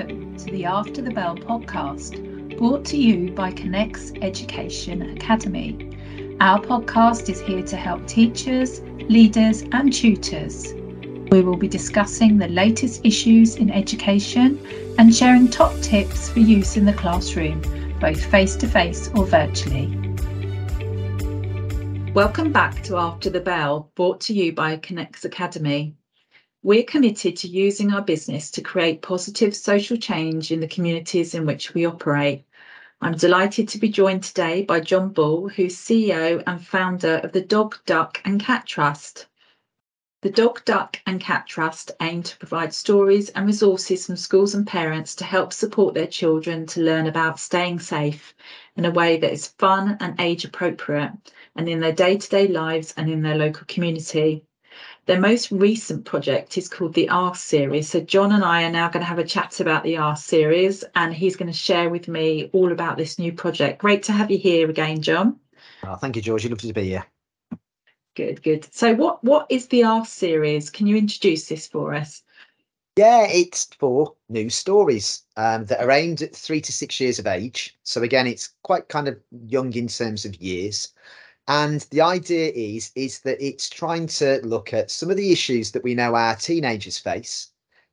Welcome 0.00 0.36
to 0.38 0.44
the 0.46 0.64
After 0.64 1.02
the 1.02 1.10
Bell 1.10 1.36
podcast, 1.36 2.56
brought 2.56 2.86
to 2.86 2.96
you 2.96 3.32
by 3.32 3.52
Connex 3.52 4.16
Education 4.22 5.02
Academy. 5.02 5.94
Our 6.40 6.58
podcast 6.58 7.28
is 7.28 7.42
here 7.42 7.62
to 7.64 7.76
help 7.76 8.06
teachers, 8.06 8.80
leaders, 9.10 9.60
and 9.72 9.92
tutors. 9.92 10.72
We 11.30 11.42
will 11.42 11.58
be 11.58 11.68
discussing 11.68 12.38
the 12.38 12.48
latest 12.48 13.04
issues 13.04 13.56
in 13.56 13.70
education 13.70 14.66
and 14.96 15.14
sharing 15.14 15.48
top 15.48 15.78
tips 15.82 16.30
for 16.30 16.40
use 16.40 16.78
in 16.78 16.86
the 16.86 16.94
classroom, 16.94 17.60
both 18.00 18.24
face 18.24 18.56
to 18.56 18.68
face 18.68 19.10
or 19.14 19.26
virtually. 19.26 19.88
Welcome 22.14 22.52
back 22.52 22.82
to 22.84 22.96
After 22.96 23.28
the 23.28 23.40
Bell, 23.40 23.90
brought 23.96 24.22
to 24.22 24.32
you 24.32 24.54
by 24.54 24.78
Connex 24.78 25.26
Academy. 25.26 25.94
We're 26.62 26.84
committed 26.84 27.38
to 27.38 27.48
using 27.48 27.90
our 27.90 28.02
business 28.02 28.50
to 28.50 28.60
create 28.60 29.00
positive 29.00 29.56
social 29.56 29.96
change 29.96 30.52
in 30.52 30.60
the 30.60 30.68
communities 30.68 31.34
in 31.34 31.46
which 31.46 31.72
we 31.72 31.86
operate. 31.86 32.44
I'm 33.00 33.16
delighted 33.16 33.66
to 33.68 33.78
be 33.78 33.88
joined 33.88 34.24
today 34.24 34.64
by 34.64 34.80
Jon 34.80 35.08
Bull, 35.08 35.48
who's 35.48 35.74
CEO 35.74 36.42
and 36.46 36.62
founder 36.62 37.14
of 37.24 37.32
the 37.32 37.40
Dog, 37.40 37.78
Duck 37.86 38.20
and 38.26 38.38
Cat 38.38 38.66
Trust. 38.66 39.26
The 40.20 40.28
Dog, 40.28 40.62
Duck 40.66 41.00
and 41.06 41.18
Cat 41.18 41.46
Trust 41.46 41.92
aim 42.02 42.22
to 42.24 42.36
provide 42.36 42.74
stories 42.74 43.30
and 43.30 43.46
resources 43.46 44.04
from 44.04 44.18
schools 44.18 44.54
and 44.54 44.66
parents 44.66 45.14
to 45.14 45.24
help 45.24 45.54
support 45.54 45.94
their 45.94 46.06
children 46.06 46.66
to 46.66 46.82
learn 46.82 47.06
about 47.06 47.40
staying 47.40 47.78
safe 47.78 48.34
in 48.76 48.84
a 48.84 48.90
way 48.90 49.16
that 49.16 49.32
is 49.32 49.48
fun 49.48 49.96
and 49.98 50.20
age 50.20 50.44
appropriate 50.44 51.12
and 51.56 51.70
in 51.70 51.80
their 51.80 51.94
day 51.94 52.18
to 52.18 52.28
day 52.28 52.48
lives 52.48 52.92
and 52.98 53.08
in 53.08 53.22
their 53.22 53.38
local 53.38 53.64
community. 53.66 54.44
Their 55.06 55.20
most 55.20 55.50
recent 55.50 56.04
project 56.04 56.56
is 56.58 56.68
called 56.68 56.94
the 56.94 57.08
Ask 57.08 57.42
series. 57.42 57.88
So, 57.88 58.00
Jon 58.00 58.32
and 58.32 58.44
I 58.44 58.64
are 58.64 58.70
now 58.70 58.88
going 58.88 59.02
to 59.02 59.08
have 59.08 59.18
a 59.18 59.24
chat 59.24 59.58
about 59.58 59.82
the 59.82 59.96
Ask 59.96 60.28
series, 60.28 60.84
and 60.94 61.12
he's 61.12 61.36
going 61.36 61.50
to 61.50 61.56
share 61.56 61.90
with 61.90 62.06
me 62.06 62.50
all 62.52 62.70
about 62.70 62.96
this 62.96 63.18
new 63.18 63.32
project. 63.32 63.80
Great 63.80 64.02
to 64.04 64.12
have 64.12 64.30
you 64.30 64.38
here 64.38 64.68
again, 64.70 65.02
Jon. 65.02 65.40
Oh, 65.84 65.96
thank 65.96 66.16
you, 66.16 66.22
Georgie. 66.22 66.48
Lovely 66.48 66.68
to 66.68 66.74
be 66.74 66.88
here. 66.88 67.06
Good, 68.14 68.42
good. 68.42 68.72
So, 68.72 68.94
what 68.94 69.24
what 69.24 69.46
is 69.48 69.68
the 69.68 69.82
Ask 69.82 70.12
series? 70.12 70.70
Can 70.70 70.86
you 70.86 70.96
introduce 70.96 71.48
this 71.48 71.66
for 71.66 71.94
us? 71.94 72.22
Yeah, 72.96 73.26
it's 73.28 73.64
for 73.78 74.14
new 74.28 74.50
stories 74.50 75.22
um, 75.36 75.64
that 75.66 75.80
are 75.80 75.90
aimed 75.90 76.22
at 76.22 76.36
three 76.36 76.60
to 76.60 76.72
six 76.72 77.00
years 77.00 77.18
of 77.18 77.26
age. 77.26 77.78
So 77.82 78.02
again, 78.02 78.26
it's 78.26 78.52
quite 78.62 78.88
kind 78.88 79.08
of 79.08 79.18
young 79.46 79.72
in 79.72 79.88
terms 79.88 80.24
of 80.24 80.36
years. 80.36 80.92
And 81.48 81.80
the 81.90 82.00
idea 82.00 82.52
is 82.54 82.92
is 82.94 83.20
that 83.20 83.44
it's 83.44 83.68
trying 83.68 84.06
to 84.08 84.40
look 84.44 84.72
at 84.72 84.90
some 84.90 85.10
of 85.10 85.16
the 85.16 85.32
issues 85.32 85.72
that 85.72 85.82
we 85.82 85.94
know 85.94 86.14
our 86.14 86.36
teenagers 86.36 86.98
face 86.98 87.48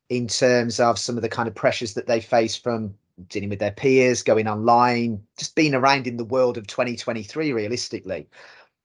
in 0.10 0.28
terms 0.28 0.80
of 0.80 1.00
some 1.00 1.18
of 1.18 1.22
the 1.24 1.30
kind 1.30 1.48
of 1.48 1.56
pressures 1.56 1.94
that 1.96 2.08
they 2.08 2.22
face 2.22 2.56
from 2.56 2.96
dealing 3.30 3.50
with 3.50 3.60
their 3.60 3.72
peers, 3.72 4.22
going 4.24 4.48
online, 4.48 5.22
just 5.38 5.56
being 5.56 5.74
around 5.74 6.08
in 6.08 6.18
the 6.18 6.24
world 6.26 6.58
of 6.58 6.68
2023 6.68 7.52
realistically, 7.52 8.30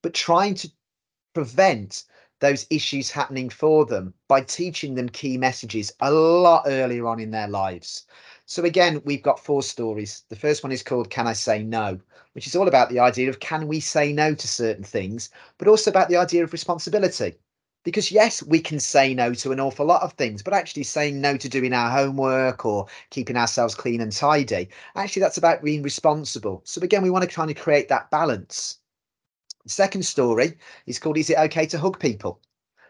but 0.02 0.14
trying 0.14 0.54
to 0.54 0.70
prevent 1.34 2.04
those 2.40 2.66
issues 2.70 3.10
happening 3.10 3.48
for 3.48 3.86
them 3.86 4.12
by 4.26 4.40
teaching 4.40 4.94
them 4.94 5.08
key 5.08 5.38
messages 5.38 5.92
a 6.00 6.10
lot 6.10 6.64
earlier 6.66 7.06
on 7.06 7.20
in 7.20 7.30
their 7.30 7.48
lives. 7.48 8.06
So 8.46 8.62
again, 8.64 9.02
we've 9.04 9.22
got 9.22 9.44
four 9.44 9.62
stories. 9.64 10.24
The 10.28 10.36
first 10.36 10.62
one 10.62 10.70
is 10.70 10.82
called 10.84 11.10
Can 11.10 11.26
I 11.26 11.32
Say 11.32 11.62
No, 11.64 12.00
which 12.34 12.46
is 12.46 12.54
all 12.54 12.68
about 12.68 12.88
the 12.88 13.00
idea 13.00 13.28
of 13.28 13.40
can 13.40 13.66
we 13.66 13.80
say 13.80 14.12
no 14.12 14.32
to 14.34 14.48
certain 14.48 14.84
things, 14.84 15.30
but 15.58 15.66
also 15.66 15.90
about 15.90 16.08
the 16.08 16.16
idea 16.18 16.44
of 16.44 16.52
responsibility. 16.52 17.34
Because 17.84 18.12
yes, 18.12 18.40
we 18.42 18.60
can 18.60 18.78
say 18.78 19.12
no 19.12 19.34
to 19.34 19.50
an 19.50 19.58
awful 19.58 19.86
lot 19.86 20.02
of 20.02 20.12
things, 20.12 20.40
but 20.42 20.54
actually 20.54 20.84
saying 20.84 21.20
no 21.20 21.36
to 21.36 21.48
doing 21.48 21.72
our 21.72 21.90
homework 21.90 22.64
or 22.64 22.86
keeping 23.10 23.36
ourselves 23.36 23.74
clean 23.74 24.00
and 24.00 24.12
tidy, 24.12 24.68
actually 24.94 25.20
that's 25.20 25.38
about 25.38 25.64
being 25.64 25.82
responsible. 25.82 26.62
So 26.64 26.80
again, 26.80 27.02
we 27.02 27.10
want 27.10 27.28
to 27.28 27.34
kind 27.34 27.50
of 27.50 27.56
create 27.56 27.88
that 27.88 28.10
balance. 28.10 28.78
The 29.64 29.70
second 29.70 30.04
story 30.04 30.58
is 30.86 30.98
called 31.00 31.18
Is 31.18 31.30
It 31.30 31.38
Okay 31.38 31.66
to 31.66 31.78
Hug 31.78 31.98
People? 31.98 32.40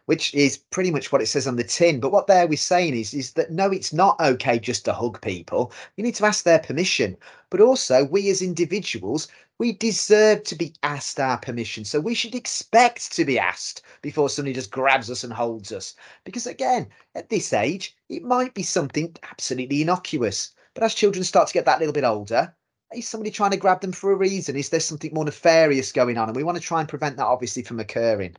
Which 0.07 0.35
is 0.35 0.57
pretty 0.57 0.91
much 0.91 1.13
what 1.13 1.23
it 1.23 1.27
says 1.27 1.47
on 1.47 1.57
the 1.57 1.65
tin. 1.65 2.01
But 2.01 2.13
what 2.13 2.27
there 2.27 2.47
we're 2.47 2.57
saying 2.57 2.97
is, 2.97 3.15
is 3.15 3.33
that 3.33 3.51
no, 3.51 3.71
it's 3.71 3.93
not 3.93 4.21
okay 4.21 4.59
just 4.59 4.85
to 4.87 4.93
hug 4.93 5.21
people. 5.23 5.73
You 5.97 6.05
need 6.05 6.17
to 6.17 6.27
ask 6.27 6.45
their 6.45 6.59
permission. 6.59 7.17
But 7.51 7.61
also, 7.61 8.05
we 8.05 8.29
as 8.31 8.43
individuals, 8.43 9.29
we 9.59 9.73
deserve 9.73 10.43
to 10.45 10.57
be 10.57 10.75
asked 10.83 11.21
our 11.21 11.39
permission. 11.39 11.85
So 11.85 12.01
we 12.01 12.15
should 12.15 12.35
expect 12.35 13.13
to 13.13 13.25
be 13.25 13.39
asked 13.39 13.83
before 14.03 14.29
somebody 14.29 14.55
just 14.55 14.73
grabs 14.73 15.11
us 15.11 15.23
and 15.23 15.33
holds 15.33 15.71
us. 15.71 15.95
Because 16.25 16.47
again, 16.47 16.89
at 17.15 17.29
this 17.29 17.53
age, 17.53 17.97
it 18.09 18.25
might 18.25 18.55
be 18.55 18.65
something 18.65 19.15
absolutely 19.31 19.83
innocuous. 19.83 20.53
But 20.75 20.83
as 20.83 20.95
children 20.95 21.23
start 21.23 21.49
to 21.49 21.55
get 21.55 21.65
that 21.67 21.79
little 21.79 21.93
bit 21.93 22.05
older, 22.05 22.55
is 22.95 23.09
somebody 23.09 23.31
trying 23.31 23.53
to 23.53 23.57
grab 23.57 23.81
them 23.81 23.93
for 23.93 24.11
a 24.11 24.17
reason? 24.17 24.57
Is 24.57 24.69
there 24.69 24.81
something 24.81 25.15
more 25.15 25.25
nefarious 25.25 25.93
going 25.93 26.19
on? 26.19 26.29
And 26.29 26.37
we 26.37 26.43
want 26.43 26.57
to 26.59 26.63
try 26.63 26.81
and 26.81 26.89
prevent 26.89 27.17
that 27.19 27.27
obviously 27.27 27.63
from 27.63 27.81
occurring. 27.81 28.37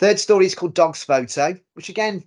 Third 0.00 0.18
story 0.18 0.46
is 0.46 0.54
called 0.54 0.72
Dog's 0.72 1.04
Photo, 1.04 1.54
which 1.74 1.90
again 1.90 2.24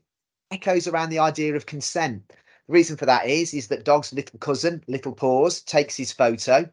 echoes 0.51 0.87
around 0.87 1.09
the 1.09 1.17
idea 1.17 1.55
of 1.55 1.65
consent. 1.65 2.21
The 2.29 2.73
reason 2.73 2.97
for 2.97 3.07
that 3.07 3.25
is, 3.25 3.51
is 3.51 3.67
that 3.69 3.83
Dog's 3.83 4.13
little 4.13 4.37
cousin, 4.37 4.83
Little 4.87 5.11
Paws, 5.11 5.59
takes 5.61 5.97
his 5.97 6.11
photo. 6.11 6.69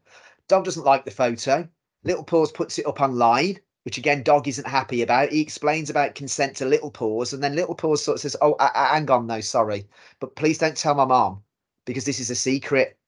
Dog 0.46 0.66
doesn't 0.66 0.84
like 0.84 1.06
the 1.06 1.10
photo. 1.10 1.66
Little 2.04 2.22
Paws 2.22 2.52
puts 2.52 2.78
it 2.78 2.86
up 2.86 3.00
online, 3.00 3.58
which 3.84 3.96
again, 3.96 4.22
Dog 4.22 4.46
isn't 4.46 4.66
happy 4.66 5.00
about. 5.00 5.32
He 5.32 5.40
explains 5.40 5.88
about 5.88 6.14
consent 6.14 6.54
to 6.56 6.66
Little 6.66 6.90
Paws, 6.90 7.32
and 7.32 7.42
then 7.42 7.56
Little 7.56 7.74
Paws 7.74 8.04
sort 8.04 8.16
of 8.16 8.20
says, 8.20 8.36
Oh, 8.42 8.54
I, 8.60 8.70
I, 8.74 8.94
hang 8.96 9.10
on, 9.10 9.26
no, 9.26 9.40
sorry, 9.40 9.88
but 10.20 10.36
please 10.36 10.58
don't 10.58 10.76
tell 10.76 10.94
my 10.94 11.06
mom 11.06 11.42
because 11.86 12.04
this 12.04 12.20
is 12.20 12.28
a 12.28 12.34
secret. 12.34 12.98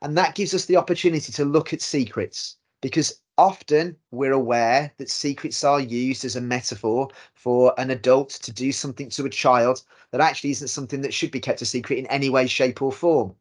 And 0.00 0.16
that 0.16 0.34
gives 0.34 0.54
us 0.54 0.64
the 0.64 0.78
opportunity 0.78 1.30
to 1.30 1.44
look 1.44 1.74
at 1.74 1.82
secrets 1.82 2.56
because 2.80 3.20
often 3.38 3.96
we're 4.10 4.32
aware 4.32 4.92
that 4.98 5.10
secrets 5.10 5.64
are 5.64 5.80
used 5.80 6.24
as 6.24 6.36
a 6.36 6.40
metaphor 6.40 7.08
for 7.34 7.74
an 7.78 7.90
adult 7.90 8.30
to 8.30 8.52
do 8.52 8.70
something 8.72 9.08
to 9.08 9.24
a 9.24 9.30
child 9.30 9.82
that 10.10 10.20
actually 10.20 10.50
isn't 10.50 10.68
something 10.68 11.00
that 11.00 11.14
should 11.14 11.30
be 11.30 11.40
kept 11.40 11.62
a 11.62 11.66
secret 11.66 11.98
in 11.98 12.06
any 12.06 12.28
way 12.28 12.46
shape 12.46 12.82
or 12.82 12.92
form. 12.92 13.34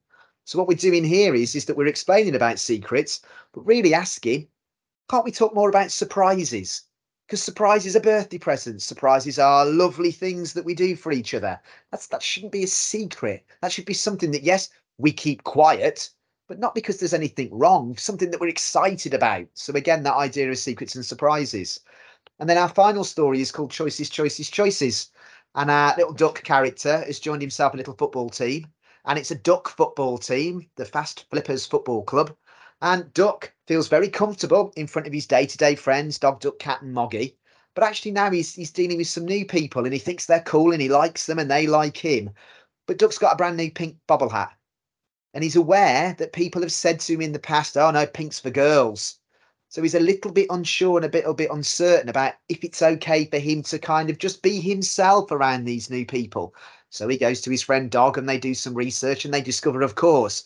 So 0.46 0.58
what 0.58 0.68
we're 0.68 0.76
doing 0.76 1.04
here 1.04 1.36
is 1.36 1.56
is 1.56 1.66
that 1.66 1.78
we're 1.78 1.88
explaining 1.88 2.36
about 2.36 2.60
secrets 2.60 3.22
but 3.54 3.66
really 3.66 3.94
asking 3.94 4.48
can't 5.10 5.26
we 5.26 5.32
talk 5.32 5.54
more 5.54 5.68
about 5.68 5.92
surprises? 5.92 6.84
Because 7.28 7.44
surprises 7.44 7.96
are 7.98 8.02
birthday 8.02 8.38
presents. 8.38 8.86
Surprises 8.86 9.38
are 9.38 9.66
lovely 9.66 10.12
things 10.12 10.54
that 10.54 10.64
we 10.64 10.74
do 10.74 10.96
for 10.96 11.12
each 11.12 11.34
other. 11.34 11.60
That's 11.92 12.08
that 12.08 12.24
shouldn't 12.24 12.54
be 12.54 12.64
a 12.64 12.68
secret. 12.68 13.46
That 13.62 13.74
should 13.74 13.86
be 13.86 13.94
something 13.94 14.32
that 14.32 14.44
yes 14.44 14.70
we 14.98 15.12
keep 15.12 15.44
quiet 15.44 16.12
but 16.52 16.60
not 16.60 16.76
because 16.76 17.00
there's 17.00 17.14
anything 17.14 17.48
wrong, 17.50 17.96
something 17.96 18.30
that 18.30 18.42
we're 18.42 18.50
excited 18.50 19.14
about. 19.14 19.46
So 19.54 19.72
again, 19.72 20.04
that 20.04 20.18
idea 20.18 20.52
of 20.52 20.58
secrets 20.58 20.96
and 20.96 21.06
surprises. 21.06 21.80
And 22.40 22.50
then 22.50 22.58
our 22.58 22.68
final 22.68 23.06
story 23.06 23.40
is 23.40 23.54
called 23.54 23.72
Choices, 23.72 24.10
Choices, 24.10 24.50
Choices. 24.50 25.12
And 25.56 25.72
our 25.72 25.96
little 25.96 26.12
duck 26.12 26.44
character 26.44 27.06
has 27.06 27.22
joined 27.22 27.42
himself 27.42 27.74
a 27.74 27.78
little 27.78 27.96
football 27.96 28.30
team. 28.30 28.68
And 29.06 29.18
it's 29.18 29.32
a 29.32 29.36
duck 29.36 29.70
football 29.70 30.18
team, 30.18 30.70
the 30.76 30.84
Fast 30.84 31.26
Flippers 31.30 31.66
Football 31.66 32.04
Club. 32.04 32.36
And 32.82 33.14
Duck 33.14 33.54
feels 33.66 33.88
very 33.88 34.10
comfortable 34.10 34.74
in 34.76 34.88
front 34.88 35.08
of 35.08 35.14
his 35.14 35.28
day-to-day 35.28 35.76
friends, 35.76 36.20
Dog, 36.20 36.42
Duck, 36.42 36.60
Cat 36.60 36.82
and 36.82 36.94
Moggy. 36.94 37.38
But 37.76 37.86
actually 37.86 38.12
now 38.12 38.30
he's, 38.30 38.54
he's 38.54 38.72
dealing 38.72 38.98
with 38.98 39.08
some 39.08 39.24
new 39.24 39.46
people 39.46 39.86
and 39.86 39.94
he 39.94 40.00
thinks 40.00 40.26
they're 40.26 40.42
cool 40.42 40.74
and 40.74 40.82
he 40.82 40.90
likes 40.90 41.28
them 41.28 41.40
and 41.40 41.50
they 41.50 41.66
like 41.66 41.96
him. 41.96 42.32
But 42.88 42.98
Duck's 42.98 43.18
got 43.18 43.36
a 43.36 43.38
brand 43.38 43.56
new 43.56 43.72
pink 43.72 43.96
bobble 44.06 44.28
hat 44.28 44.52
and 45.34 45.44
he's 45.44 45.56
aware 45.56 46.16
that 46.20 46.34
people 46.34 46.62
have 46.62 46.72
said 46.72 47.00
to 47.02 47.14
him 47.14 47.22
in 47.22 47.32
the 47.32 47.40
past, 47.40 47.78
oh 47.78 47.92
no, 47.92 48.06
pink's 48.06 48.40
for 48.40 48.50
girls. 48.50 49.18
So 49.70 49.82
he's 49.82 49.96
a 49.96 50.02
little 50.02 50.32
bit 50.32 50.48
unsure 50.50 50.98
and 50.98 51.06
a 51.06 51.18
little 51.18 51.34
bit 51.34 51.50
uncertain 51.50 52.10
about 52.10 52.34
if 52.50 52.64
it's 52.64 52.82
okay 52.82 53.26
for 53.26 53.40
him 53.40 53.64
to 53.64 53.80
kind 53.80 54.10
of 54.10 54.18
just 54.18 54.42
be 54.42 54.60
himself 54.60 55.32
around 55.32 55.64
these 55.64 55.90
new 55.90 56.06
people. 56.06 56.54
So 56.90 57.08
he 57.08 57.18
goes 57.18 57.40
to 57.42 57.52
his 57.52 57.62
friend 57.62 57.90
Dog 57.90 58.18
and 58.18 58.28
they 58.28 58.38
do 58.38 58.54
some 58.54 58.74
research 58.74 59.24
and 59.24 59.34
they 59.34 59.42
discover, 59.42 59.82
of 59.82 59.96
course, 59.96 60.44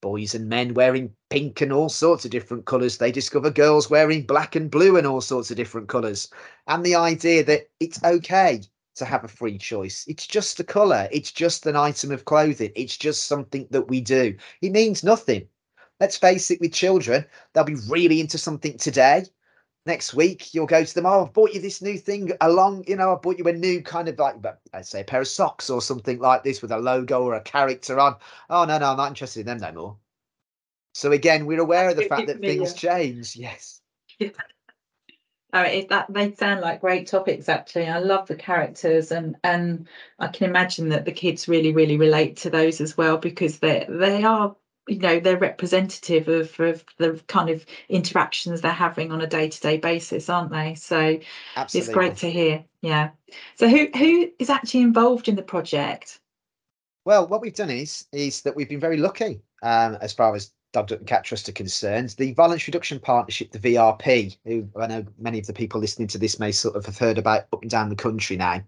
boys 0.00 0.34
and 0.34 0.48
men 0.48 0.74
wearing 0.74 1.12
pink 1.30 1.60
and 1.60 1.72
all 1.72 1.88
sorts 1.88 2.24
of 2.24 2.30
different 2.30 2.66
colours. 2.66 2.98
They 2.98 3.10
discover 3.10 3.50
girls 3.50 3.90
wearing 3.90 4.26
black 4.26 4.54
and 4.54 4.70
blue 4.70 4.96
and 4.96 5.08
all 5.08 5.20
sorts 5.20 5.50
of 5.50 5.56
different 5.56 5.88
colours. 5.88 6.28
And 6.68 6.84
the 6.84 6.94
idea 6.94 7.42
that 7.42 7.68
it's 7.80 8.02
okay 8.04 8.62
to 8.96 9.04
have 9.04 9.24
a 9.24 9.28
free 9.28 9.58
choice. 9.58 10.04
It's 10.08 10.26
just 10.26 10.60
a 10.60 10.64
colour. 10.64 11.08
It's 11.10 11.32
just 11.32 11.66
an 11.66 11.76
item 11.76 12.12
of 12.12 12.24
clothing. 12.24 12.72
It's 12.74 12.96
just 12.96 13.24
something 13.24 13.66
that 13.70 13.88
we 13.88 14.00
do. 14.00 14.36
It 14.60 14.72
means 14.72 15.02
nothing. 15.04 15.48
Let's 16.00 16.16
face 16.16 16.50
it, 16.50 16.60
with 16.60 16.72
children, 16.72 17.24
they'll 17.52 17.64
be 17.64 17.76
really 17.88 18.20
into 18.20 18.38
something 18.38 18.76
today. 18.76 19.24
Next 19.86 20.14
week, 20.14 20.54
you'll 20.54 20.66
go 20.66 20.84
to 20.84 20.94
them, 20.94 21.06
oh, 21.06 21.24
I've 21.24 21.32
bought 21.32 21.52
you 21.52 21.60
this 21.60 21.82
new 21.82 21.98
thing 21.98 22.32
along, 22.40 22.84
you 22.86 22.96
know, 22.96 23.12
I 23.12 23.16
bought 23.16 23.38
you 23.38 23.44
a 23.44 23.52
new 23.52 23.82
kind 23.82 24.08
of 24.08 24.18
like, 24.18 24.36
I'd 24.72 24.86
say 24.86 25.00
a 25.00 25.04
pair 25.04 25.20
of 25.20 25.28
socks 25.28 25.70
or 25.70 25.82
something 25.82 26.20
like 26.20 26.44
this 26.44 26.62
with 26.62 26.70
a 26.70 26.78
logo 26.78 27.22
or 27.22 27.34
a 27.34 27.40
character 27.40 27.98
on. 27.98 28.16
Oh, 28.48 28.64
no, 28.64 28.78
no, 28.78 28.90
I'm 28.90 28.96
not 28.96 29.08
interested 29.08 29.40
in 29.40 29.46
them 29.46 29.58
no 29.58 29.80
more. 29.80 29.96
So 30.94 31.12
again, 31.12 31.46
we're 31.46 31.60
aware 31.60 31.88
of 31.88 31.96
the 31.96 32.04
fact 32.04 32.26
that 32.28 32.40
things 32.40 32.74
change. 32.74 33.34
Yes. 33.34 33.80
Oh, 35.54 35.62
it, 35.62 35.90
that 35.90 36.06
they 36.08 36.34
sound 36.34 36.62
like 36.62 36.80
great 36.80 37.06
topics. 37.06 37.48
Actually, 37.48 37.88
I 37.88 37.98
love 37.98 38.26
the 38.26 38.36
characters, 38.36 39.12
and 39.12 39.36
and 39.44 39.86
I 40.18 40.28
can 40.28 40.48
imagine 40.48 40.88
that 40.90 41.04
the 41.04 41.12
kids 41.12 41.46
really, 41.46 41.72
really 41.72 41.98
relate 41.98 42.36
to 42.38 42.50
those 42.50 42.80
as 42.80 42.96
well 42.96 43.18
because 43.18 43.58
they 43.58 43.86
they 43.88 44.24
are 44.24 44.56
you 44.88 44.98
know 44.98 45.20
they're 45.20 45.38
representative 45.38 46.28
of, 46.28 46.58
of 46.58 46.84
the 46.98 47.22
kind 47.28 47.50
of 47.50 47.64
interactions 47.88 48.60
they're 48.60 48.72
having 48.72 49.12
on 49.12 49.20
a 49.20 49.26
day-to-day 49.26 49.76
basis 49.76 50.28
aren't 50.28 50.50
they 50.50 50.74
so 50.74 51.18
Absolutely. 51.56 51.86
it's 51.86 51.94
great 51.94 52.16
to 52.16 52.30
hear 52.30 52.64
yeah 52.80 53.10
so 53.54 53.68
who 53.68 53.88
who 53.96 54.30
is 54.38 54.50
actually 54.50 54.80
involved 54.80 55.28
in 55.28 55.36
the 55.36 55.42
project 55.42 56.20
well 57.04 57.26
what 57.26 57.40
we've 57.40 57.54
done 57.54 57.70
is 57.70 58.06
is 58.12 58.42
that 58.42 58.56
we've 58.56 58.68
been 58.68 58.80
very 58.80 58.96
lucky 58.96 59.40
um, 59.62 59.96
as 60.00 60.12
far 60.12 60.34
as 60.34 60.50
Dog 60.72 60.86
Duck 60.86 61.00
and 61.00 61.06
Cat 61.06 61.24
Trust 61.24 61.48
are 61.48 61.52
concerned. 61.52 62.14
The 62.16 62.32
Violence 62.32 62.66
Reduction 62.66 62.98
Partnership, 62.98 63.52
the 63.52 63.58
VRP, 63.58 64.38
who 64.46 64.66
I 64.80 64.86
know 64.86 65.04
many 65.18 65.38
of 65.38 65.46
the 65.46 65.52
people 65.52 65.80
listening 65.80 66.08
to 66.08 66.18
this 66.18 66.38
may 66.38 66.50
sort 66.50 66.76
of 66.76 66.86
have 66.86 66.96
heard 66.96 67.18
about 67.18 67.46
up 67.52 67.60
and 67.60 67.70
down 67.70 67.90
the 67.90 67.94
country 67.94 68.36
now. 68.36 68.62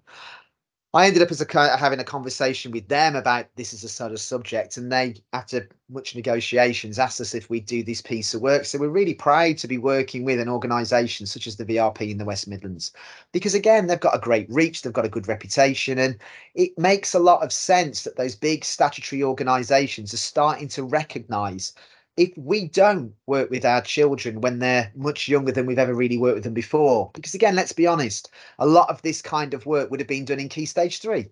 I 0.93 1.07
ended 1.07 1.23
up 1.23 1.33
as 1.33 1.41
a 1.41 1.77
having 1.77 1.99
a 1.99 2.05
conversation 2.05 2.71
with 2.71 2.87
them 2.87 3.17
about 3.17 3.47
this 3.57 3.75
as 3.75 3.83
a 3.83 3.89
sort 3.89 4.13
of 4.13 4.21
subject, 4.21 4.77
and 4.77 4.93
they, 4.93 5.17
after 5.33 5.69
much 5.89 6.15
negotiations, 6.15 7.01
asked 7.01 7.21
us 7.21 7.35
if 7.35 7.51
we'd 7.51 7.67
do 7.67 7.83
this 7.83 8.01
piece 8.01 8.33
of 8.33 8.43
work. 8.43 8.65
So 8.65 8.79
we're 8.79 8.89
really 8.91 9.15
proud 9.15 9.59
to 9.59 9.67
be 9.67 9.79
working 9.79 10.25
with 10.25 10.39
an 10.39 10.49
organisation 10.49 11.27
such 11.27 11.49
as 11.49 11.57
the 11.57 11.65
VRP 11.65 12.11
in 12.11 12.19
the 12.19 12.25
West 12.25 12.47
Midlands, 12.47 12.93
because 13.33 13.55
again, 13.55 13.89
they've 13.89 13.99
got 13.99 14.15
a 14.15 14.21
great 14.21 14.47
reach, 14.49 14.83
they've 14.83 14.93
got 14.93 15.05
a 15.05 15.09
good 15.09 15.27
reputation, 15.27 15.99
and 15.99 16.17
it 16.55 16.79
makes 16.79 17.13
a 17.13 17.19
lot 17.19 17.43
of 17.43 17.53
sense 17.53 18.05
that 18.05 18.17
those 18.17 18.37
big 18.37 18.65
statutory 18.65 19.25
organisations 19.25 20.15
are 20.15 20.19
starting 20.19 20.69
to 20.69 20.85
recognise 20.85 21.73
if 22.17 22.33
we 22.37 22.69
don't 22.69 23.13
work 23.27 23.51
with 23.51 23.65
our 23.65 23.83
children 23.83 24.41
when 24.41 24.61
they're 24.61 24.93
much 24.95 25.29
younger 25.29 25.51
than 25.51 25.67
we've 25.67 25.79
ever 25.79 25.95
really 25.95 26.19
worked 26.19 26.37
with 26.37 26.45
them 26.45 26.55
before, 26.55 27.11
because 27.15 27.35
again, 27.35 27.57
let's 27.57 27.73
be 27.73 27.87
honest, 27.87 28.31
a 28.59 28.67
lot 28.67 28.89
of 28.89 29.03
this 29.03 29.21
kind 29.21 29.53
of 29.53 29.67
work 29.67 29.91
would 29.91 30.01
have 30.01 30.09
been 30.09 30.25
done 30.25 30.39
in 30.39 30.49
key 30.49 30.65
stage 30.65 31.01
three. 31.01 31.29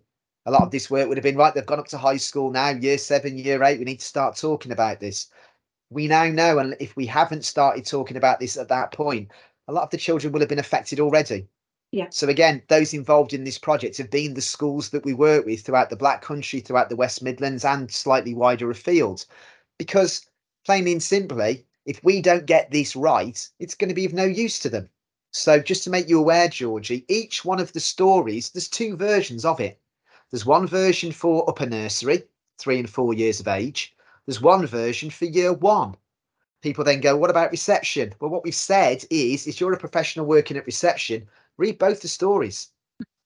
A 0.46 0.50
lot 0.50 0.62
of 0.62 0.72
this 0.72 0.90
work 0.90 1.06
would 1.06 1.16
have 1.16 1.22
been 1.22 1.36
right, 1.36 1.54
they've 1.54 1.64
gone 1.64 1.78
up 1.78 1.86
to 1.88 1.98
high 1.98 2.16
school 2.16 2.50
now, 2.50 2.70
year 2.70 2.98
seven, 2.98 3.38
year 3.38 3.62
eight, 3.62 3.78
we 3.78 3.84
need 3.84 4.00
to 4.00 4.04
start 4.04 4.36
talking 4.36 4.72
about 4.72 4.98
this. 4.98 5.28
We 5.90 6.08
now 6.08 6.26
know, 6.26 6.58
and 6.58 6.74
if 6.80 6.96
we 6.96 7.06
haven't 7.06 7.44
started 7.44 7.86
talking 7.86 8.16
about 8.16 8.40
this 8.40 8.56
at 8.56 8.68
that 8.68 8.92
point, 8.92 9.30
a 9.68 9.72
lot 9.72 9.84
of 9.84 9.90
the 9.90 9.98
children 9.98 10.32
will 10.32 10.40
have 10.40 10.48
been 10.48 10.58
affected 10.58 10.98
already. 10.98 11.46
Yeah. 11.92 12.06
So 12.10 12.28
again, 12.28 12.62
those 12.68 12.94
involved 12.94 13.34
in 13.34 13.44
this 13.44 13.58
project 13.58 13.98
have 13.98 14.10
been 14.10 14.34
the 14.34 14.40
schools 14.40 14.88
that 14.88 15.04
we 15.04 15.12
work 15.12 15.44
with 15.44 15.60
throughout 15.60 15.90
the 15.90 15.96
Black 15.96 16.22
Country, 16.22 16.58
throughout 16.58 16.88
the 16.88 16.96
West 16.96 17.22
Midlands, 17.22 17.64
and 17.64 17.88
slightly 17.90 18.34
wider 18.34 18.70
afield, 18.70 19.26
because 19.78 20.26
plain 20.64 20.86
and 20.88 21.02
simply, 21.02 21.44
eh? 21.44 21.56
if 21.84 22.02
we 22.04 22.22
don't 22.22 22.46
get 22.46 22.70
this 22.70 22.94
right, 22.94 23.48
it's 23.58 23.74
going 23.74 23.88
to 23.88 23.94
be 23.94 24.04
of 24.04 24.12
no 24.12 24.24
use 24.24 24.58
to 24.60 24.68
them. 24.68 24.88
So 25.32 25.58
just 25.58 25.82
to 25.84 25.90
make 25.90 26.08
you 26.08 26.18
aware, 26.18 26.48
Georgie, 26.48 27.04
each 27.08 27.44
one 27.44 27.58
of 27.58 27.72
the 27.72 27.80
stories, 27.80 28.50
there's 28.50 28.68
two 28.68 28.96
versions 28.96 29.44
of 29.44 29.60
it. 29.60 29.80
There's 30.30 30.46
one 30.46 30.66
version 30.66 31.10
for 31.10 31.48
upper 31.48 31.66
nursery, 31.66 32.24
three 32.58 32.78
and 32.78 32.88
four 32.88 33.14
years 33.14 33.40
of 33.40 33.48
age. 33.48 33.94
There's 34.26 34.40
one 34.40 34.66
version 34.66 35.10
for 35.10 35.24
year 35.24 35.52
one. 35.52 35.96
People 36.60 36.84
then 36.84 37.00
go, 37.00 37.16
what 37.16 37.30
about 37.30 37.50
reception? 37.50 38.14
Well, 38.20 38.30
what 38.30 38.44
we've 38.44 38.54
said 38.54 39.04
is, 39.10 39.46
if 39.46 39.60
you're 39.60 39.72
a 39.72 39.78
professional 39.78 40.26
working 40.26 40.56
at 40.56 40.66
reception, 40.66 41.26
read 41.56 41.78
both 41.78 42.02
the 42.02 42.08
stories. 42.08 42.68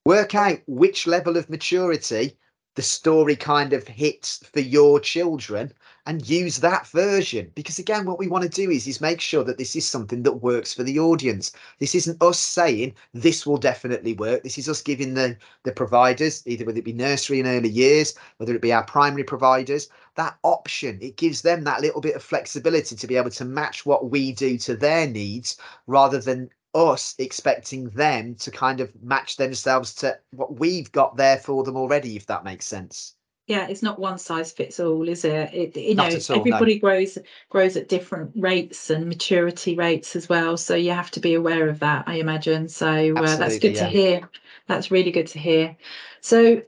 Work 0.07 0.35
out 0.35 0.61
which 0.67 1.07
level 1.07 1.37
of 1.37 1.51
maturity 1.51 2.39
the 2.77 2.83
story 2.83 3.35
kind 3.35 3.73
of 3.73 3.89
hits 3.89 4.45
for 4.53 4.61
your 4.61 5.01
children 5.01 5.73
and 6.07 6.29
use 6.29 6.59
that 6.59 6.87
version. 6.87 7.51
Because 7.55 7.79
again 7.79 8.05
what 8.05 8.19
we 8.19 8.29
want 8.29 8.45
to 8.45 8.49
do 8.49 8.71
is 8.71 8.87
is 8.87 9.01
make 9.01 9.21
sure 9.21 9.43
that 9.45 9.59
this 9.59 9.75
is 9.75 9.87
something 9.87 10.23
that 10.23 10.43
works 10.43 10.73
for 10.73 10.85
the 10.85 10.99
audience. 10.99 11.53
This 11.81 11.95
isn't 11.95 12.23
us 12.23 12.39
saying 12.39 12.95
this 13.15 13.47
will 13.47 13.57
definitely 13.57 14.13
work. 14.13 14.43
This 14.43 14.59
is 14.59 14.69
us 14.69 14.83
giving 14.83 15.15
the 15.15 15.37
the 15.65 15.73
providers 15.73 16.43
either 16.47 16.65
whether 16.65 16.79
it 16.79 16.85
be 16.85 16.93
nursery 16.93 17.41
and 17.41 17.49
early 17.49 17.71
years 17.71 18.15
whether 18.37 18.55
it 18.55 18.63
be 18.63 18.73
our 18.73 18.85
primary 18.85 19.25
providers 19.25 19.89
that 20.17 20.37
option. 20.43 20.99
It 21.01 21.17
gives 21.17 21.43
them 21.43 21.65
that 21.65 21.81
little 21.81 22.01
bit 22.01 22.17
of 22.17 22.23
flexibility 22.23 22.97
to 22.97 23.07
be 23.07 23.17
able 23.17 23.31
to 23.31 23.45
match 23.45 23.87
what 23.87 24.11
we 24.11 24.33
do 24.33 24.59
to 24.59 24.77
their 24.77 25.07
needs 25.07 25.57
rather 25.87 26.19
than 26.19 26.51
us 26.77 27.15
expecting 27.19 27.89
them 27.91 28.35
to 28.35 28.51
kind 28.51 28.81
of 28.81 28.93
match 29.03 29.37
themselves 29.37 29.95
to 29.95 30.19
what 30.31 30.61
we've 30.61 30.93
got 30.93 31.17
there 31.17 31.39
for 31.39 31.65
them 31.65 31.77
already, 31.77 32.17
if 32.17 32.27
that 32.27 32.45
makes 32.45 32.67
sense. 32.67 33.15
Yeah, 33.47 33.69
it's 33.69 33.83
not 33.83 33.99
one 34.01 34.19
size 34.19 34.51
fits 34.51 34.81
all, 34.81 35.09
is 35.09 35.25
it? 35.25 35.55
it 35.55 35.77
you 35.77 35.95
know, 35.95 36.05
all, 36.05 36.37
everybody 36.37 36.75
no. 36.75 36.81
grows 36.81 37.17
grows 37.49 37.77
at 37.77 37.89
different 37.89 38.33
rates 38.35 38.91
and 38.91 39.07
maturity 39.07 39.77
rates 39.77 40.17
as 40.17 40.29
well. 40.29 40.57
So 40.57 40.75
you 40.75 40.91
have 40.91 41.13
to 41.13 41.21
be 41.21 41.35
aware 41.35 41.69
of 41.69 41.79
that, 41.79 42.05
I 42.09 42.17
imagine. 42.17 42.69
So 42.69 43.17
uh, 43.17 43.37
that's 43.37 43.61
good 43.61 43.77
yeah. 43.77 43.85
to 43.85 43.87
hear. 43.87 44.31
That's 44.67 44.91
really 44.91 45.13
good 45.13 45.29
to 45.29 45.39
hear. 45.39 45.77
So, 46.21 46.61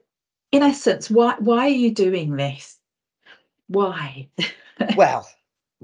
in 0.53 0.63
essence, 0.63 1.11
why 1.11 1.35
why 1.41 1.67
are 1.67 1.69
you 1.69 1.93
doing 1.93 2.37
this? 2.37 2.79
Why? 3.67 4.29
well, 4.97 5.29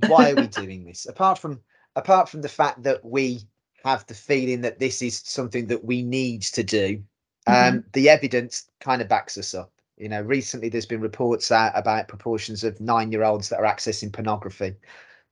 why 0.06 0.30
are 0.30 0.36
we 0.36 0.46
doing 0.46 0.84
this? 0.84 1.06
Apart 1.06 1.40
from 1.40 1.60
apart 1.96 2.28
from 2.28 2.40
the 2.40 2.48
fact 2.48 2.84
that 2.84 3.04
we 3.04 3.40
have 3.84 4.06
the 4.06 4.14
feeling 4.14 4.62
that 4.62 4.78
this 4.78 5.02
is 5.02 5.19
something 5.25 5.66
that 5.66 5.84
we 5.84 6.02
need 6.02 6.42
to 6.42 6.62
do. 6.62 7.02
Mm-hmm. 7.46 7.76
Um, 7.76 7.84
the 7.92 8.08
evidence 8.08 8.70
kind 8.81 9.02
of 9.02 9.08
backs 9.08 9.36
us 9.36 9.54
up. 9.54 9.70
You 9.96 10.08
know, 10.08 10.22
recently 10.22 10.69
there's 10.69 10.86
been 10.86 11.00
reports 11.00 11.52
out 11.52 11.72
about 11.75 12.08
proportions 12.08 12.64
of 12.64 12.81
nine 12.81 13.12
year 13.12 13.22
olds 13.22 13.50
that 13.50 13.60
are 13.60 13.66
accessing 13.66 14.12
pornography. 14.12 14.75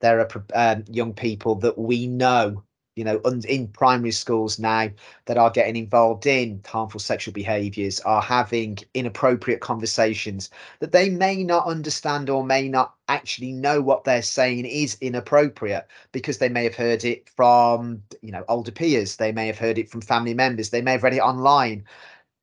There 0.00 0.20
are 0.20 0.44
um, 0.54 0.84
young 0.88 1.14
people 1.14 1.56
that 1.56 1.78
we 1.78 2.06
know 2.06 2.62
you 2.96 3.04
know, 3.04 3.20
in 3.48 3.68
primary 3.68 4.10
schools 4.10 4.58
now 4.58 4.88
that 5.26 5.38
are 5.38 5.50
getting 5.50 5.76
involved 5.76 6.26
in 6.26 6.60
harmful 6.66 7.00
sexual 7.00 7.32
behaviours 7.32 8.00
are 8.00 8.20
having 8.20 8.78
inappropriate 8.94 9.60
conversations 9.60 10.50
that 10.80 10.92
they 10.92 11.08
may 11.08 11.42
not 11.42 11.66
understand 11.66 12.28
or 12.28 12.44
may 12.44 12.68
not 12.68 12.94
actually 13.08 13.52
know 13.52 13.80
what 13.80 14.04
they're 14.04 14.22
saying 14.22 14.66
is 14.66 14.98
inappropriate 15.00 15.86
because 16.12 16.38
they 16.38 16.48
may 16.48 16.64
have 16.64 16.74
heard 16.74 17.04
it 17.04 17.28
from, 17.30 18.02
you 18.20 18.30
know, 18.30 18.44
older 18.48 18.72
peers, 18.72 19.16
they 19.16 19.32
may 19.32 19.46
have 19.46 19.58
heard 19.58 19.78
it 19.78 19.88
from 19.90 20.00
family 20.02 20.34
members, 20.34 20.70
they 20.70 20.82
may 20.82 20.92
have 20.92 21.02
read 21.02 21.14
it 21.14 21.20
online. 21.20 21.84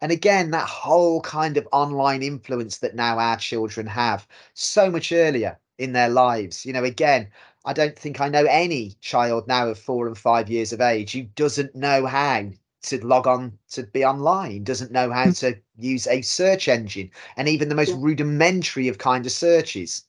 And 0.01 0.11
again, 0.11 0.51
that 0.51 0.67
whole 0.67 1.21
kind 1.21 1.57
of 1.57 1.67
online 1.71 2.23
influence 2.23 2.77
that 2.79 2.95
now 2.95 3.19
our 3.19 3.37
children 3.37 3.85
have 3.87 4.27
so 4.53 4.89
much 4.89 5.11
earlier 5.11 5.59
in 5.77 5.93
their 5.93 6.09
lives. 6.09 6.65
You 6.65 6.73
know, 6.73 6.83
again, 6.83 7.29
I 7.69 7.73
don't 7.73 7.95
think 7.95 8.19
I 8.19 8.29
know 8.29 8.45
any 8.45 8.95
child 8.99 9.47
now 9.47 9.67
of 9.67 9.77
four 9.77 10.07
and 10.07 10.17
five 10.17 10.49
years 10.49 10.73
of 10.73 10.81
age 10.81 11.11
who 11.11 11.21
doesn't 11.21 11.75
know 11.75 12.07
how 12.07 12.49
to 12.81 13.05
log 13.05 13.27
on 13.27 13.59
to 13.73 13.83
be 13.83 14.03
online, 14.03 14.63
doesn't 14.63 14.91
know 14.91 15.11
how 15.11 15.25
hmm. 15.25 15.33
to 15.33 15.55
use 15.77 16.07
a 16.07 16.23
search 16.23 16.67
engine, 16.67 17.11
and 17.37 17.47
even 17.47 17.69
the 17.69 17.75
most 17.75 17.93
rudimentary 17.93 18.87
of 18.87 18.97
kind 18.97 19.23
of 19.23 19.31
searches. 19.31 20.05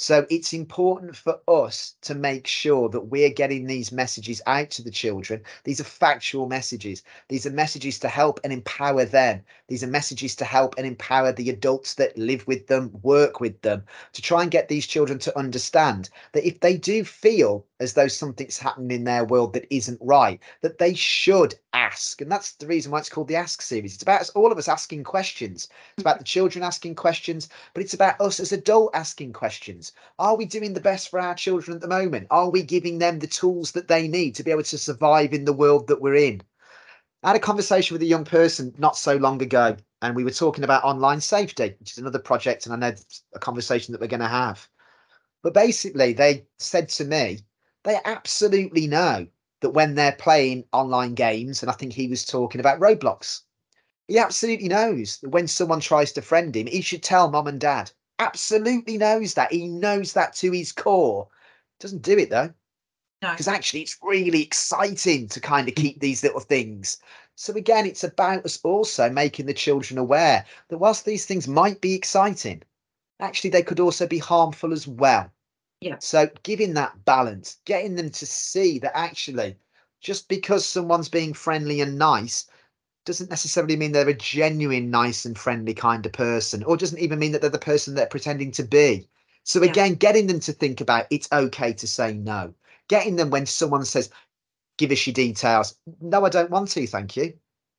So 0.00 0.28
it's 0.30 0.52
important 0.52 1.16
for 1.16 1.40
us 1.48 1.96
to 2.02 2.14
make 2.14 2.46
sure 2.46 2.88
that 2.90 3.00
we're 3.00 3.30
getting 3.30 3.66
these 3.66 3.90
messages 3.90 4.40
out 4.46 4.70
to 4.70 4.82
the 4.82 4.92
children. 4.92 5.42
These 5.64 5.80
are 5.80 5.84
factual 5.84 6.46
messages. 6.46 7.02
These 7.28 7.46
are 7.46 7.50
messages 7.50 7.98
to 7.98 8.08
help 8.08 8.38
and 8.44 8.52
empower 8.52 9.04
them. 9.04 9.42
These 9.66 9.82
are 9.82 9.88
messages 9.88 10.36
to 10.36 10.44
help 10.44 10.76
and 10.78 10.86
empower 10.86 11.32
the 11.32 11.50
adults 11.50 11.94
that 11.94 12.16
live 12.16 12.46
with 12.46 12.68
them, 12.68 12.96
work 13.02 13.40
with 13.40 13.60
them, 13.62 13.82
to 14.12 14.22
try 14.22 14.42
and 14.42 14.52
get 14.52 14.68
these 14.68 14.86
children 14.86 15.18
to 15.18 15.36
understand 15.36 16.10
that 16.30 16.46
if 16.46 16.60
they 16.60 16.76
do 16.76 17.02
feel 17.02 17.66
as 17.80 17.94
though 17.94 18.08
something's 18.08 18.58
happening 18.58 18.98
in 18.98 19.04
their 19.04 19.24
world 19.24 19.52
that 19.52 19.66
isn't 19.74 19.98
right, 20.00 20.40
that 20.62 20.78
they 20.78 20.94
should 20.94 21.54
ask. 21.72 22.20
And 22.20 22.30
that's 22.30 22.52
the 22.52 22.66
reason 22.66 22.90
why 22.90 22.98
it's 22.98 23.08
called 23.08 23.28
the 23.28 23.36
Ask 23.36 23.62
series. 23.62 23.94
It's 23.94 24.02
about 24.02 24.20
us, 24.20 24.30
all 24.30 24.50
of 24.50 24.58
us 24.58 24.68
asking 24.68 25.04
questions. 25.04 25.68
It's 25.94 26.02
about 26.02 26.18
the 26.18 26.24
mm-hmm. 26.24 26.38
children 26.38 26.64
asking 26.64 26.96
questions, 26.96 27.48
but 27.74 27.82
it's 27.82 27.94
about 27.94 28.20
us 28.20 28.40
as 28.40 28.52
adult 28.52 28.90
asking 28.94 29.32
questions. 29.32 29.87
Are 30.18 30.36
we 30.36 30.44
doing 30.44 30.74
the 30.74 30.80
best 30.80 31.08
for 31.08 31.20
our 31.20 31.34
children 31.34 31.74
at 31.74 31.80
the 31.80 31.88
moment? 31.88 32.26
Are 32.30 32.50
we 32.50 32.62
giving 32.62 32.98
them 32.98 33.18
the 33.18 33.26
tools 33.26 33.72
that 33.72 33.88
they 33.88 34.08
need 34.08 34.34
to 34.36 34.42
be 34.42 34.50
able 34.50 34.62
to 34.64 34.78
survive 34.78 35.32
in 35.32 35.44
the 35.44 35.52
world 35.52 35.88
that 35.88 36.00
we're 36.00 36.16
in? 36.16 36.42
I 37.22 37.28
had 37.28 37.36
a 37.36 37.40
conversation 37.40 37.94
with 37.94 38.02
a 38.02 38.06
young 38.06 38.24
person 38.24 38.74
not 38.78 38.96
so 38.96 39.16
long 39.16 39.42
ago, 39.42 39.76
and 40.02 40.14
we 40.14 40.24
were 40.24 40.30
talking 40.30 40.64
about 40.64 40.84
online 40.84 41.20
safety, 41.20 41.74
which 41.78 41.92
is 41.92 41.98
another 41.98 42.18
project, 42.18 42.66
and 42.66 42.72
I 42.72 42.90
know 42.90 42.96
a 43.34 43.38
conversation 43.38 43.92
that 43.92 44.00
we're 44.00 44.06
going 44.06 44.20
to 44.20 44.28
have. 44.28 44.68
But 45.42 45.54
basically, 45.54 46.12
they 46.12 46.46
said 46.58 46.88
to 46.90 47.04
me, 47.04 47.40
they 47.84 47.98
absolutely 48.04 48.86
know 48.86 49.26
that 49.60 49.70
when 49.70 49.94
they're 49.94 50.12
playing 50.12 50.64
online 50.72 51.14
games, 51.14 51.62
and 51.62 51.70
I 51.70 51.74
think 51.74 51.92
he 51.92 52.06
was 52.06 52.24
talking 52.24 52.60
about 52.60 52.80
Roblox, 52.80 53.42
he 54.06 54.18
absolutely 54.18 54.68
knows 54.68 55.18
that 55.18 55.30
when 55.30 55.48
someone 55.48 55.80
tries 55.80 56.12
to 56.12 56.22
friend 56.22 56.56
him, 56.56 56.66
he 56.66 56.80
should 56.80 57.02
tell 57.02 57.30
mom 57.30 57.46
and 57.46 57.60
dad. 57.60 57.90
Absolutely 58.18 58.98
knows 58.98 59.34
that. 59.34 59.52
He 59.52 59.68
knows 59.68 60.12
that 60.14 60.34
to 60.36 60.50
his 60.50 60.72
core. 60.72 61.28
Doesn't 61.80 62.02
do 62.02 62.18
it 62.18 62.30
though. 62.30 62.52
Because 63.20 63.48
no. 63.48 63.52
actually, 63.52 63.82
it's 63.82 63.98
really 64.02 64.42
exciting 64.42 65.28
to 65.28 65.40
kind 65.40 65.68
of 65.68 65.74
mm. 65.74 65.78
keep 65.78 66.00
these 66.00 66.22
little 66.22 66.40
things. 66.40 66.98
So, 67.34 67.52
again, 67.54 67.86
it's 67.86 68.04
about 68.04 68.44
us 68.44 68.60
also 68.62 69.10
making 69.10 69.46
the 69.46 69.54
children 69.54 69.98
aware 69.98 70.44
that 70.68 70.78
whilst 70.78 71.04
these 71.04 71.26
things 71.26 71.48
might 71.48 71.80
be 71.80 71.94
exciting, 71.94 72.62
actually, 73.20 73.50
they 73.50 73.62
could 73.62 73.80
also 73.80 74.06
be 74.06 74.18
harmful 74.18 74.72
as 74.72 74.86
well. 74.86 75.30
Yeah. 75.80 75.96
So 76.00 76.28
giving 76.42 76.74
that 76.74 77.04
balance, 77.04 77.58
getting 77.64 77.94
them 77.94 78.10
to 78.10 78.26
see 78.26 78.78
that 78.80 78.96
actually 78.96 79.56
just 80.00 80.28
because 80.28 80.64
someone's 80.66 81.08
being 81.08 81.32
friendly 81.32 81.80
and 81.80 81.98
nice 81.98 82.46
doesn't 83.08 83.30
necessarily 83.30 83.74
mean 83.74 83.92
they're 83.92 84.06
a 84.06 84.12
genuine 84.12 84.90
nice 84.90 85.24
and 85.24 85.38
friendly 85.38 85.72
kind 85.72 86.04
of 86.04 86.12
person 86.12 86.62
or 86.64 86.76
doesn't 86.76 86.98
even 86.98 87.18
mean 87.18 87.32
that 87.32 87.40
they're 87.40 87.48
the 87.48 87.58
person 87.58 87.94
they're 87.94 88.04
pretending 88.06 88.50
to 88.52 88.62
be. 88.62 89.08
So 89.44 89.62
Yeah. 89.62 89.70
again 89.70 89.94
getting 89.94 90.26
them 90.26 90.40
to 90.40 90.52
think 90.52 90.82
about 90.82 91.06
it's 91.10 91.26
okay 91.32 91.72
to 91.72 91.86
say 91.86 92.12
no. 92.12 92.52
Getting 92.86 93.16
them 93.16 93.30
when 93.30 93.46
someone 93.46 93.86
says 93.86 94.10
give 94.76 94.90
us 94.92 95.06
your 95.06 95.14
details. 95.14 95.74
No 96.02 96.22
i 96.26 96.28
don't 96.28 96.50
want 96.50 96.68
to 96.72 96.86
thank 96.86 97.16
you. 97.16 97.32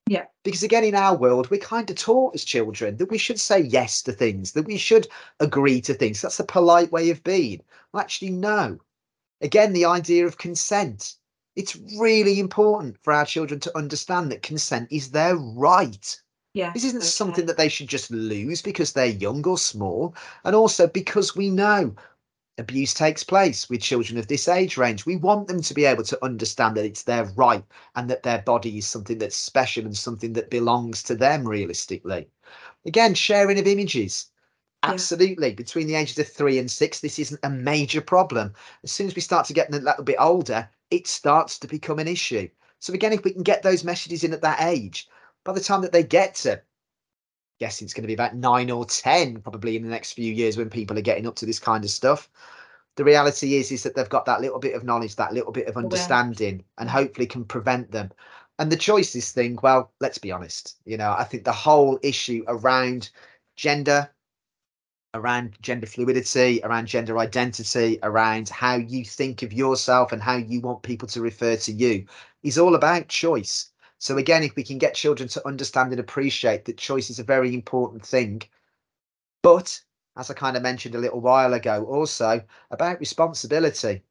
Yeah. 0.08 0.26
because 0.44 0.64
again 0.64 0.84
in 0.84 0.96
our 0.96 1.16
world 1.16 1.52
we're 1.52 1.60
kind 1.60 1.88
of 1.92 1.96
taught 1.96 2.34
as 2.34 2.44
children 2.44 2.98
that 2.98 3.12
we 3.12 3.20
should 3.20 3.40
say 3.40 3.60
yes 3.60 4.02
to 4.02 4.12
things 4.12 4.54
that 4.54 4.66
we 4.66 4.78
should 4.78 5.08
agree 5.40 5.80
to 5.82 5.94
things. 5.94 6.22
That's 6.22 6.40
a 6.40 6.44
polite 6.44 6.92
way 6.92 7.12
of 7.12 7.24
being. 7.24 7.62
Well 7.94 8.02
actually 8.02 8.32
no. 8.32 8.80
Again 9.42 9.74
the 9.74 9.86
idea 9.86 10.26
of 10.26 10.40
consent 10.40 11.18
it's 11.60 11.75
really 12.00 12.39
important 12.39 12.98
for 13.04 13.12
our 13.12 13.25
children 13.25 13.60
to 13.60 13.78
understand 13.78 14.32
that 14.32 14.42
consent 14.42 14.88
is 14.92 15.12
their 15.12 15.36
right 15.36 16.22
Yeah. 16.54 16.72
this 16.74 16.86
isn't 16.86 17.00
okay. 17.00 17.08
something 17.08 17.46
that 17.48 17.58
they 17.58 17.68
should 17.70 17.89
just 17.89 18.10
lose 18.12 18.62
because 18.62 18.94
they're 18.94 19.08
young 19.08 19.46
or 19.46 19.58
small 19.58 20.16
and 20.46 20.56
also 20.56 20.88
because 20.88 21.36
we 21.36 21.50
know 21.50 21.94
abuse 22.58 22.94
takes 22.94 23.24
place 23.24 23.70
with 23.70 23.82
children 23.82 24.18
of 24.18 24.28
this 24.28 24.48
age 24.48 24.78
range 24.78 25.06
we 25.06 25.18
want 25.18 25.48
them 25.50 25.62
to 25.62 25.74
be 25.74 25.86
able 25.86 26.04
to 26.04 26.24
understand 26.24 26.78
that 26.78 26.86
it's 26.86 27.04
their 27.04 27.25
right 27.36 27.66
and 27.96 28.10
that 28.10 28.24
their 28.24 28.42
body 28.42 28.78
is 28.78 28.88
something 28.88 29.18
that's 29.18 29.36
special 29.36 29.86
and 29.86 29.98
something 29.98 30.34
that 30.34 30.50
belongs 30.50 31.04
to 31.04 31.16
them 31.16 31.46
realistically 31.48 32.30
again 32.86 33.13
sharing 33.13 33.60
of 33.60 33.68
images 33.68 34.28
Yeah. 34.84 34.94
absolutely 34.94 35.54
between 35.54 35.88
the 35.88 35.96
ages 35.96 36.20
of 36.20 36.28
three 36.30 36.58
and 36.60 36.72
six 36.72 37.01
this 37.01 37.20
isn't 37.20 37.39
a 37.44 37.50
major 37.50 38.01
problem 38.01 38.54
as 38.84 38.92
soon 38.94 39.08
as 39.08 39.16
we 39.16 39.22
start 39.22 39.46
to 39.48 39.54
get 39.54 39.74
a 39.74 39.78
little 39.80 40.04
bit 40.06 40.18
older 40.20 40.70
it 40.91 41.08
starts 41.08 41.60
to 41.60 41.67
become 41.67 42.00
an 42.00 42.08
issue. 42.08 42.50
So 42.79 42.93
again 42.93 43.13
if 43.13 43.24
we 43.24 43.31
can 43.31 43.43
get 43.43 43.63
those 43.63 43.84
messages 43.84 44.24
in 44.24 44.34
at 44.34 44.41
that 44.41 44.62
age 44.62 45.08
by 45.43 45.53
the 45.53 45.60
time 45.60 45.81
that 45.81 45.91
they 45.91 46.03
get 46.03 46.36
to 46.36 46.62
guessing 47.60 47.86
it's 47.86 47.93
going 47.93 48.03
to 48.03 48.08
be 48.08 48.13
about 48.13 48.36
nine 48.36 48.72
or 48.72 48.86
ten 48.86 49.41
probably 49.41 49.75
in 49.75 49.84
the 49.84 49.89
next 49.89 50.13
few 50.13 50.34
years 50.34 50.58
when 50.58 50.69
people 50.69 50.98
are 50.98 51.01
getting 51.01 51.27
up 51.27 51.36
to 51.36 51.46
this 51.46 51.60
kind 51.60 51.84
of 51.84 51.89
stuff 51.89 52.29
the 52.96 53.03
reality 53.03 53.55
is 53.55 53.72
is 53.72 53.84
that 53.84 53.96
they've 53.96 54.10
got 54.10 54.25
that 54.25 54.41
little 54.41 54.60
bit 54.60 54.75
of 54.75 54.84
knowledge 54.84 55.15
that 55.15 55.34
little 55.34 55.51
bit 55.51 55.67
of 55.67 55.77
understanding 55.77 56.63
and 56.77 56.89
hopefully 56.89 57.25
can 57.25 57.46
prevent 57.46 57.91
them. 57.91 58.12
And 58.58 58.69
the 58.69 58.75
choices 58.75 59.31
thing 59.31 59.58
well 59.63 59.93
let's 60.01 60.17
be 60.17 60.34
honest 60.34 60.77
you 60.86 60.98
know 60.98 61.15
i 61.17 61.24
think 61.24 61.46
the 61.46 61.51
whole 61.53 61.98
issue 62.03 62.43
around 62.48 63.10
gender 63.55 64.10
around 65.13 65.58
gender 65.62 65.88
fluidity 65.88 66.62
around 66.63 66.86
gender 66.86 67.18
identity 67.18 68.00
around 68.04 68.50
how 68.50 68.75
you 68.75 69.04
think 69.04 69.42
of 69.42 69.51
yourself 69.54 70.12
and 70.12 70.22
how 70.22 70.36
you 70.36 70.62
want 70.62 70.84
people 70.84 71.08
to 71.08 71.22
refer 71.22 71.56
to 71.56 71.72
you 71.72 72.06
is 72.44 72.58
all 72.58 72.75
about 72.75 73.08
choice. 73.08 73.72
So 73.98 74.18
again 74.18 74.44
if 74.44 74.56
we 74.56 74.63
can 74.63 74.78
get 74.78 74.94
children 74.96 75.28
to 75.30 75.48
understand 75.48 75.92
and 75.92 76.00
appreciate 76.00 76.66
that 76.66 76.78
choice 76.78 77.10
is 77.10 77.20
a 77.20 77.24
very 77.24 77.54
important 77.54 78.06
thing. 78.06 78.44
But 79.42 79.82
as 80.16 80.30
i 80.30 80.34
kind 80.34 80.58
of 80.58 80.63
mentioned 80.63 80.96
a 80.96 81.00
little 81.00 81.22
while 81.22 81.54
ago 81.54 81.86
also 81.86 82.44
about 82.72 83.00
responsibility 83.00 84.04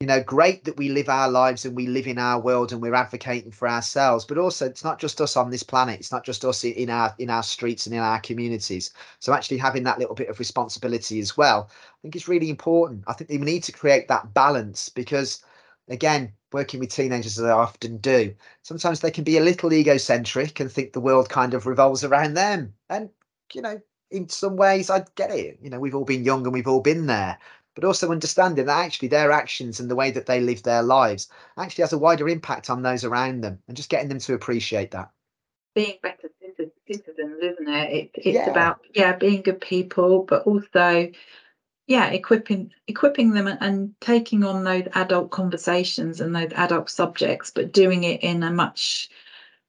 you 0.00 0.06
know 0.06 0.22
great 0.22 0.64
that 0.64 0.78
we 0.78 0.88
live 0.88 1.10
our 1.10 1.28
lives 1.28 1.66
and 1.66 1.76
we 1.76 1.86
live 1.86 2.06
in 2.06 2.18
our 2.18 2.40
world 2.40 2.72
and 2.72 2.80
we're 2.80 2.94
advocating 2.94 3.50
for 3.50 3.68
ourselves 3.68 4.24
but 4.24 4.38
also 4.38 4.64
it's 4.64 4.82
not 4.82 4.98
just 4.98 5.20
us 5.20 5.36
on 5.36 5.50
this 5.50 5.62
planet 5.62 6.00
it's 6.00 6.10
not 6.10 6.24
just 6.24 6.42
us 6.42 6.64
in 6.64 6.88
our 6.88 7.14
in 7.18 7.28
our 7.28 7.42
streets 7.42 7.84
and 7.84 7.94
in 7.94 8.00
our 8.00 8.18
communities. 8.20 8.92
So 9.18 9.34
actually 9.34 9.58
having 9.58 9.82
that 9.82 9.98
little 9.98 10.14
bit 10.14 10.30
of 10.30 10.38
responsibility 10.38 11.20
as 11.20 11.36
well 11.36 11.68
i 11.70 11.96
think 12.00 12.16
is 12.16 12.28
really 12.28 12.48
important. 12.48 13.04
I 13.06 13.12
think 13.12 13.28
we 13.28 13.36
need 13.36 13.62
to 13.64 13.72
create 13.72 14.08
that 14.08 14.32
balance 14.32 14.88
because 14.88 15.44
again 15.88 16.32
working 16.50 16.80
with 16.80 16.90
teenagers 16.90 17.38
as 17.38 17.44
i 17.44 17.50
often 17.50 17.98
do 17.98 18.34
sometimes 18.62 19.00
they 19.00 19.10
can 19.10 19.24
be 19.24 19.36
a 19.36 19.42
little 19.42 19.72
egocentric 19.72 20.60
and 20.60 20.72
think 20.72 20.92
the 20.94 21.00
world 21.00 21.28
kind 21.28 21.52
of 21.52 21.66
revolves 21.66 22.04
around 22.04 22.34
them. 22.34 22.72
And 22.88 23.10
you 23.52 23.60
know 23.60 23.78
in 24.10 24.30
some 24.30 24.56
ways 24.56 24.88
i 24.88 25.04
get 25.14 25.30
it. 25.30 25.58
You 25.60 25.68
know 25.68 25.78
we've 25.78 25.94
all 25.94 26.06
been 26.06 26.24
young 26.24 26.44
and 26.44 26.54
we've 26.54 26.66
all 26.66 26.80
been 26.80 27.04
there 27.06 27.38
but 27.74 27.84
also 27.84 28.10
understanding 28.10 28.66
that 28.66 28.84
actually 28.84 29.08
their 29.08 29.32
actions 29.32 29.80
and 29.80 29.90
the 29.90 29.96
way 29.96 30.10
that 30.10 30.26
they 30.26 30.40
live 30.40 30.62
their 30.62 30.82
lives 30.82 31.28
actually 31.56 31.82
has 31.82 31.92
a 31.92 31.98
wider 31.98 32.28
impact 32.28 32.70
on 32.70 32.82
those 32.82 33.04
around 33.04 33.42
them 33.42 33.58
and 33.68 33.76
just 33.76 33.90
getting 33.90 34.08
them 34.08 34.18
to 34.18 34.34
appreciate 34.34 34.90
that 34.90 35.10
being 35.74 35.98
better 36.02 36.28
citi- 36.42 36.70
citizens, 36.86 37.38
isn't 37.42 37.68
it? 37.68 37.92
it 37.92 38.10
it's 38.14 38.36
Yeah. 38.36 38.50
about 38.50 38.80
yeah 38.94 39.16
being 39.16 39.42
good 39.42 39.60
people, 39.60 40.24
but 40.24 40.42
also 40.46 41.10
yeah 41.86 42.08
equipping 42.10 42.72
equipping 42.88 43.30
them 43.30 43.46
and 43.46 43.94
taking 44.00 44.44
on 44.44 44.64
those 44.64 44.84
adult 44.94 45.30
conversations 45.30 46.20
and 46.20 46.34
those 46.34 46.52
adult 46.54 46.90
subjects, 46.90 47.50
but 47.50 47.72
doing 47.72 48.04
it 48.04 48.22
in 48.22 48.42
a 48.42 48.50
much 48.50 49.08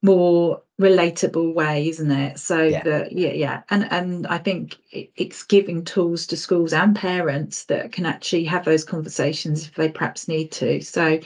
more 0.02 0.62
relatable 0.82 1.54
way, 1.54 1.88
isn't 1.88 2.10
it? 2.10 2.38
So 2.38 2.64
Yeah. 2.64 2.82
that 2.82 3.12
yeah 3.12 3.32
yeah, 3.32 3.62
and 3.70 3.90
and 3.92 4.26
I 4.26 4.38
think 4.38 4.76
it's 4.92 5.42
giving 5.44 5.84
tools 5.84 6.26
to 6.28 6.36
schools 6.36 6.72
and 6.72 6.94
parents 6.96 7.64
that 7.64 7.92
can 7.92 8.06
actually 8.06 8.44
have 8.44 8.64
those 8.64 8.84
conversations 8.84 9.66
if 9.68 9.74
they 9.74 9.88
perhaps 9.88 10.28
need 10.28 10.52
to. 10.52 10.80
So 10.82 11.20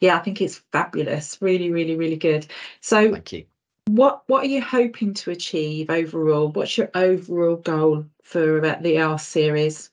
yeah, 0.00 0.16
I 0.16 0.20
think 0.20 0.40
it's 0.40 0.62
fabulous, 0.72 1.38
really 1.40 1.70
really 1.70 1.96
really 1.96 2.16
good. 2.16 2.46
So 2.80 3.12
thank 3.12 3.32
you 3.32 3.44
what 3.86 4.22
what 4.28 4.44
are 4.44 4.48
you 4.48 4.62
hoping 4.62 5.14
to 5.14 5.30
achieve 5.30 5.90
overall? 5.90 6.48
What's 6.48 6.78
your 6.78 6.90
overall 6.94 7.56
goal 7.56 8.06
for 8.22 8.64
uh, 8.64 8.78
the 8.80 8.98
Ask 8.98 9.30
series? 9.30 9.90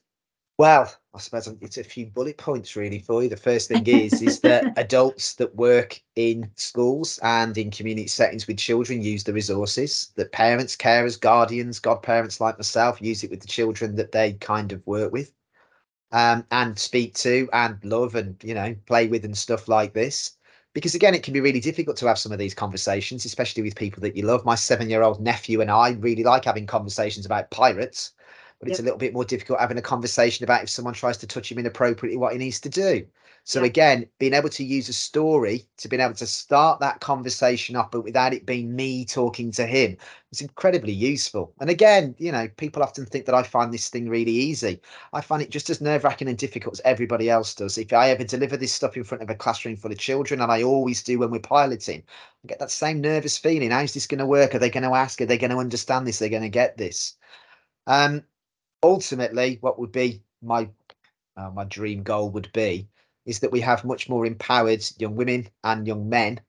Well, 0.60 0.94
I 1.14 1.18
suppose 1.20 1.48
it's 1.62 1.78
a 1.78 1.82
few 1.82 2.08
bullet 2.08 2.36
points 2.36 2.76
really 2.76 2.98
for 2.98 3.22
you. 3.22 3.30
The 3.30 3.36
first 3.38 3.68
thing 3.68 3.86
is 3.86 4.20
is 4.20 4.40
that 4.40 4.70
adults 4.76 5.34
that 5.36 5.56
work 5.56 5.98
in 6.16 6.50
schools 6.54 7.18
and 7.22 7.56
in 7.56 7.70
community 7.70 8.08
settings 8.08 8.46
with 8.46 8.58
children 8.58 9.00
use 9.00 9.24
the 9.24 9.32
resources. 9.32 10.12
That 10.16 10.32
parents, 10.32 10.76
carers, 10.76 11.18
guardians, 11.18 11.78
godparents 11.78 12.42
like 12.42 12.58
myself 12.58 13.00
use 13.00 13.24
it 13.24 13.30
with 13.30 13.40
the 13.40 13.46
children 13.46 13.94
that 13.94 14.12
they 14.12 14.34
kind 14.34 14.70
of 14.72 14.86
work 14.86 15.12
with, 15.12 15.32
um, 16.12 16.44
and 16.50 16.78
speak 16.78 17.14
to 17.14 17.48
and 17.54 17.82
love 17.82 18.14
and 18.14 18.36
you 18.44 18.52
know 18.52 18.76
play 18.84 19.06
with 19.06 19.24
and 19.24 19.38
stuff 19.38 19.66
like 19.66 19.94
this. 19.94 20.36
Because 20.74 20.94
again, 20.94 21.14
it 21.14 21.22
can 21.22 21.32
be 21.32 21.40
really 21.40 21.60
difficult 21.60 21.96
to 21.96 22.06
have 22.06 22.18
some 22.18 22.32
of 22.32 22.38
these 22.38 22.52
conversations, 22.54 23.24
especially 23.24 23.62
with 23.62 23.76
people 23.76 24.02
that 24.02 24.14
you 24.14 24.24
love. 24.24 24.44
My 24.44 24.56
seven-year-old 24.56 25.22
nephew 25.22 25.62
and 25.62 25.70
I 25.70 25.92
really 25.92 26.22
like 26.22 26.44
having 26.44 26.66
conversations 26.66 27.24
about 27.24 27.50
pirates 27.50 28.12
but 28.60 28.68
it's 28.68 28.78
a 28.78 28.82
little 28.82 28.98
bit 28.98 29.14
more 29.14 29.24
difficult 29.24 29.58
having 29.58 29.78
a 29.78 29.82
conversation 29.82 30.44
about 30.44 30.62
if 30.62 30.70
someone 30.70 30.94
tries 30.94 31.16
to 31.18 31.26
touch 31.26 31.50
him 31.50 31.58
inappropriately 31.58 32.18
what 32.18 32.32
he 32.32 32.38
needs 32.38 32.60
to 32.60 32.68
do. 32.68 33.06
So 33.44 33.60
Yeah. 33.60 33.66
again 33.66 34.06
being 34.18 34.34
able 34.34 34.50
to 34.50 34.64
use 34.64 34.88
a 34.90 34.92
story 34.92 35.66
to 35.78 35.88
being 35.88 36.02
able 36.02 36.14
to 36.14 36.26
start 36.26 36.78
that 36.80 37.00
conversation 37.00 37.74
up 37.74 37.90
but 37.90 38.02
without 38.04 38.34
it 38.34 38.44
being 38.46 38.76
me 38.76 39.04
talking 39.06 39.50
to 39.52 39.66
him 39.66 39.96
is 40.30 40.42
incredibly 40.42 40.92
useful. 40.92 41.54
And 41.58 41.70
again 41.70 42.14
you 42.18 42.30
know 42.32 42.48
people 42.58 42.82
often 42.82 43.06
think 43.06 43.24
that 43.26 43.34
i 43.34 43.42
find 43.42 43.72
this 43.72 43.88
thing 43.88 44.08
really 44.10 44.32
easy. 44.32 44.80
I 45.14 45.22
find 45.22 45.40
it 45.42 45.50
just 45.50 45.70
as 45.70 45.80
nerve-wracking 45.80 46.28
and 46.28 46.36
difficult 46.38 46.74
as 46.74 46.82
everybody 46.84 47.30
else 47.30 47.54
does. 47.54 47.78
If 47.78 47.92
i 47.94 48.10
ever 48.10 48.24
deliver 48.24 48.56
this 48.58 48.72
stuff 48.74 48.96
in 48.96 49.04
front 49.04 49.22
of 49.22 49.30
a 49.30 49.34
classroom 49.34 49.76
full 49.76 49.90
of 49.92 49.98
children 49.98 50.40
and 50.42 50.52
i 50.52 50.62
always 50.62 51.02
do 51.02 51.18
when 51.18 51.30
we're 51.30 51.40
piloting 51.40 52.02
I 52.44 52.48
get 52.48 52.58
that 52.58 52.70
same 52.70 53.00
nervous 53.00 53.36
feeling. 53.38 53.70
How's 53.70 53.92
this 53.94 54.06
going 54.06 54.18
to 54.18 54.26
work? 54.26 54.54
Are 54.54 54.58
they 54.58 54.70
going 54.70 54.82
to 54.84 54.94
ask? 54.94 55.20
Are 55.20 55.26
they 55.26 55.36
going 55.38 55.50
to 55.50 55.58
understand 55.58 56.06
this? 56.06 56.18
They're 56.18 56.28
going 56.30 56.42
to 56.42 56.48
get 56.48 56.76
this? 56.78 57.16
Um 57.86 58.24
ultimately 58.82 59.58
what 59.60 59.78
would 59.78 59.92
be 59.92 60.22
my 60.42 60.68
uh, 61.36 61.50
my 61.50 61.64
dream 61.64 62.02
goal 62.02 62.30
would 62.30 62.50
be 62.52 62.88
is 63.26 63.40
that 63.40 63.52
we 63.52 63.60
have 63.60 63.84
much 63.84 64.08
more 64.08 64.26
empowered 64.26 64.84
young 64.98 65.16
women 65.16 65.48
and 65.64 65.86
young 65.86 66.08
men 66.08 66.40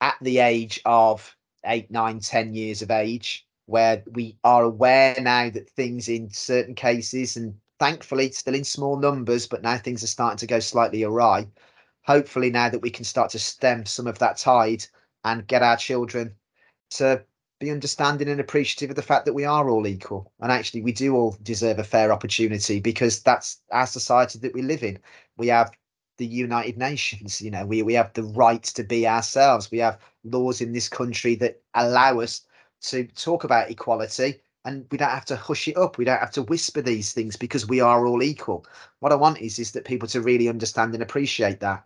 at 0.00 0.16
the 0.20 0.38
age 0.38 0.80
of 0.84 1.36
eight 1.66 1.90
nine 1.90 2.20
ten 2.20 2.54
years 2.54 2.82
of 2.82 2.90
age 2.90 3.46
where 3.66 4.02
we 4.12 4.36
are 4.44 4.64
aware 4.64 5.16
now 5.20 5.48
that 5.48 5.70
things 5.70 6.08
in 6.08 6.28
certain 6.30 6.74
cases 6.74 7.36
and 7.36 7.54
thankfully 7.78 8.30
still 8.30 8.54
in 8.54 8.64
small 8.64 8.96
numbers 8.96 9.46
but 9.46 9.62
now 9.62 9.76
things 9.78 10.04
are 10.04 10.08
starting 10.08 10.36
to 10.36 10.46
go 10.46 10.60
slightly 10.60 11.02
awry. 11.02 11.46
Hopefully 12.02 12.50
now 12.50 12.68
that 12.68 12.82
we 12.82 12.90
can 12.90 13.04
start 13.04 13.30
to 13.30 13.38
stem 13.38 13.86
some 13.86 14.06
of 14.06 14.18
that 14.18 14.36
tide 14.36 14.84
and 15.24 15.46
get 15.46 15.62
our 15.62 15.76
children 15.76 16.34
to 16.90 17.24
be 17.64 17.70
understanding 17.70 18.28
and 18.28 18.40
appreciative 18.40 18.90
of 18.90 18.96
the 18.96 19.02
fact 19.02 19.24
that 19.24 19.32
we 19.32 19.44
are 19.44 19.70
all 19.70 19.86
equal. 19.86 20.30
And 20.40 20.52
actually 20.52 20.82
we 20.82 20.92
do 20.92 21.14
all 21.16 21.36
deserve 21.42 21.78
a 21.78 21.84
fair 21.84 22.12
opportunity 22.12 22.78
because 22.78 23.22
that's 23.22 23.60
our 23.72 23.86
society 23.86 24.38
that 24.40 24.54
we 24.54 24.62
live 24.62 24.82
in. 24.82 24.98
We 25.36 25.48
have 25.48 25.70
the 26.16 26.26
united 26.26 26.78
nations 26.78 27.42
you 27.42 27.50
know 27.50 27.66
we, 27.66 27.82
we 27.82 27.92
have 27.94 28.12
the 28.12 28.22
right 28.22 28.62
to 28.62 28.84
be 28.84 29.06
ourselves. 29.06 29.70
We 29.70 29.78
have 29.78 29.98
laws 30.24 30.60
in 30.60 30.72
this 30.72 30.88
country 30.88 31.34
that 31.36 31.60
allow 31.74 32.20
us 32.20 32.42
to 32.82 33.04
talk 33.08 33.44
about 33.44 33.70
equality 33.70 34.40
and 34.64 34.86
we 34.90 34.98
don't 34.98 35.10
have 35.10 35.24
to 35.26 35.36
hush 35.36 35.68
it 35.68 35.76
up. 35.76 35.98
We 35.98 36.04
don't 36.04 36.20
have 36.20 36.30
to 36.32 36.42
whisper 36.42 36.80
these 36.82 37.12
things 37.12 37.36
because 37.36 37.66
we 37.66 37.80
are 37.80 38.06
all 38.06 38.22
equal. 38.22 38.66
What 39.00 39.12
i 39.12 39.16
want 39.16 39.40
is 39.40 39.58
is 39.58 39.72
that 39.72 39.84
people 39.84 40.08
to 40.08 40.20
really 40.20 40.48
understand 40.48 40.94
and 40.94 41.02
appreciate 41.02 41.60
that. 41.60 41.84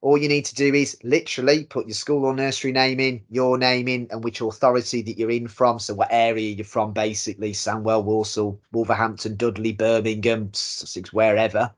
All 0.00 0.18
you 0.18 0.28
need 0.28 0.44
to 0.46 0.54
do 0.56 0.74
is 0.74 0.98
literally 1.04 1.64
put 1.64 1.86
your 1.86 1.94
school 1.94 2.24
or 2.24 2.34
nursery 2.34 2.72
name 2.72 2.98
in, 2.98 3.22
your 3.30 3.56
name 3.56 3.86
in, 3.86 4.08
and 4.10 4.24
which 4.24 4.40
authority 4.40 5.00
that 5.02 5.16
you're 5.16 5.30
in 5.30 5.46
from. 5.46 5.78
So, 5.78 5.94
what 5.94 6.08
area 6.10 6.50
you're 6.50 6.64
from, 6.64 6.92
basically 6.92 7.52
Sandwell, 7.52 8.02
Walsall, 8.02 8.60
Wolverhampton, 8.72 9.36
Dudley, 9.36 9.72
Birmingham, 9.72 10.52
Sussex, 10.52 11.12
wherever 11.12 11.72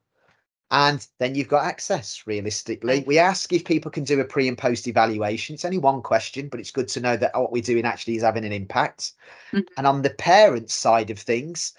and 0.71 1.07
then 1.19 1.35
you've 1.35 1.49
got 1.49 1.65
access 1.65 2.23
realistically. 2.27 3.05
We 3.07 3.19
ask 3.19 3.53
if 3.53 3.65
people 3.65 3.91
can 3.91 4.05
do 4.05 4.21
a 4.21 4.25
pre 4.25 4.49
and 4.49 4.59
post 4.59 4.89
evaluation. 4.89 5.55
It's 5.55 5.65
only 5.65 5.79
one 5.79 6.03
question 6.03 6.49
but 6.49 6.61
it's 6.61 6.71
good 6.71 6.89
to 6.89 7.01
know 7.01 7.17
that 7.17 7.39
what 7.39 7.53
we're 7.53 7.63
doing 7.63 7.85
actually 7.85 8.17
is 8.17 8.23
having 8.23 8.45
an 8.45 8.53
impact. 8.53 9.13
Mm-hmm. 9.53 9.61
and 9.77 9.87
on 9.87 10.03
the 10.03 10.11
parent 10.11 10.71
side 10.71 11.11
of 11.11 11.19
things 11.19 11.75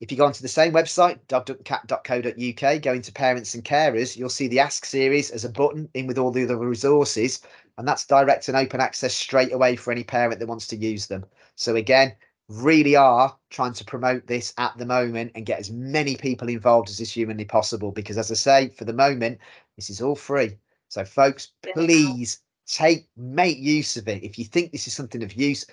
if 0.00 0.10
you 0.10 0.16
go 0.16 0.24
onto 0.24 0.42
the 0.42 0.48
same 0.48 0.72
website 0.72 1.18
dogduckcat.co.uk 1.28 2.82
go 2.82 2.92
into 2.92 3.12
parents 3.12 3.54
and 3.54 3.64
carers 3.64 4.16
you'll 4.16 4.28
see 4.28 4.48
the 4.48 4.60
ask 4.60 4.86
series 4.86 5.30
as 5.30 5.44
a 5.44 5.48
button 5.48 5.88
in 5.94 6.06
with 6.06 6.16
all 6.16 6.30
the 6.30 6.44
other 6.44 6.56
resources 6.56 7.42
and 7.76 7.86
that's 7.86 8.06
direct 8.06 8.48
and 8.48 8.56
open 8.56 8.80
access 8.80 9.14
straight 9.14 9.52
away 9.52 9.76
for 9.76 9.92
any 9.92 10.04
parent 10.04 10.40
that 10.40 10.48
wants 10.48 10.66
to 10.66 10.76
use 10.76 11.06
them. 11.06 11.24
So 11.54 11.76
again 11.76 12.14
really 12.48 12.96
are 12.96 13.36
trying 13.50 13.74
to 13.74 13.84
promote 13.84 14.26
this 14.26 14.54
at 14.56 14.76
the 14.78 14.86
moment 14.86 15.32
and 15.34 15.44
get 15.44 15.58
as 15.58 15.70
many 15.70 16.16
people 16.16 16.48
involved 16.48 16.88
as 16.88 16.98
is 16.98 17.10
humanly 17.10 17.44
possible 17.44 17.92
because 17.92 18.16
as 18.16 18.30
i 18.30 18.34
say 18.34 18.68
for 18.70 18.86
the 18.86 18.92
moment 18.92 19.38
this 19.78 19.90
is 19.90 20.02
all 20.02 20.16
free. 20.16 20.58
So 20.88 21.04
folks 21.04 21.52
please 21.72 22.40
take 22.66 23.08
make 23.16 23.58
use 23.58 23.96
of 23.96 24.08
it. 24.08 24.24
If 24.24 24.38
you 24.40 24.44
think 24.44 24.72
this 24.72 24.88
is 24.88 24.92
something 24.92 25.22
of 25.22 25.34
use 25.34 25.64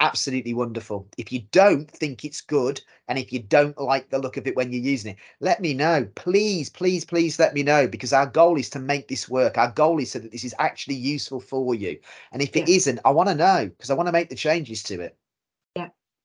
absolutely 0.00 0.52
wonderful. 0.52 1.08
If 1.16 1.32
you 1.32 1.44
don't 1.50 1.90
think 1.90 2.26
it's 2.26 2.42
good 2.42 2.82
and 3.08 3.18
if 3.18 3.32
you 3.32 3.38
don't 3.38 3.78
like 3.78 4.10
the 4.10 4.18
look 4.18 4.36
of 4.36 4.46
it 4.46 4.54
when 4.54 4.70
you're 4.70 4.82
using 4.82 5.12
it 5.12 5.18
let 5.40 5.62
me 5.62 5.72
know. 5.72 6.06
Please 6.14 6.68
please 6.68 7.06
please 7.06 7.38
let 7.38 7.54
me 7.54 7.62
know 7.62 7.88
because 7.88 8.12
our 8.12 8.26
goal 8.26 8.58
is 8.58 8.68
to 8.70 8.78
make 8.78 9.08
this 9.08 9.30
work. 9.30 9.56
Our 9.56 9.70
goal 9.70 9.98
is 9.98 10.10
so 10.10 10.18
that 10.18 10.30
this 10.30 10.44
is 10.44 10.54
actually 10.58 10.96
useful 10.96 11.40
for 11.40 11.74
you. 11.74 11.98
And 12.32 12.42
if 12.42 12.54
it 12.54 12.68
isn't 12.68 13.00
i 13.06 13.10
want 13.10 13.30
to 13.30 13.34
know 13.34 13.70
because 13.70 13.88
i 13.88 13.94
want 13.94 14.08
to 14.08 14.12
make 14.12 14.28
the 14.28 14.36
changes 14.36 14.82
to 14.84 15.00
it 15.00 15.16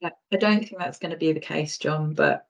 I 0.03 0.35
don't 0.37 0.59
think 0.59 0.77
that's 0.77 0.99
going 0.99 1.11
to 1.11 1.17
be 1.17 1.31
the 1.31 1.39
case, 1.39 1.77
Jon, 1.77 2.13
but 2.13 2.45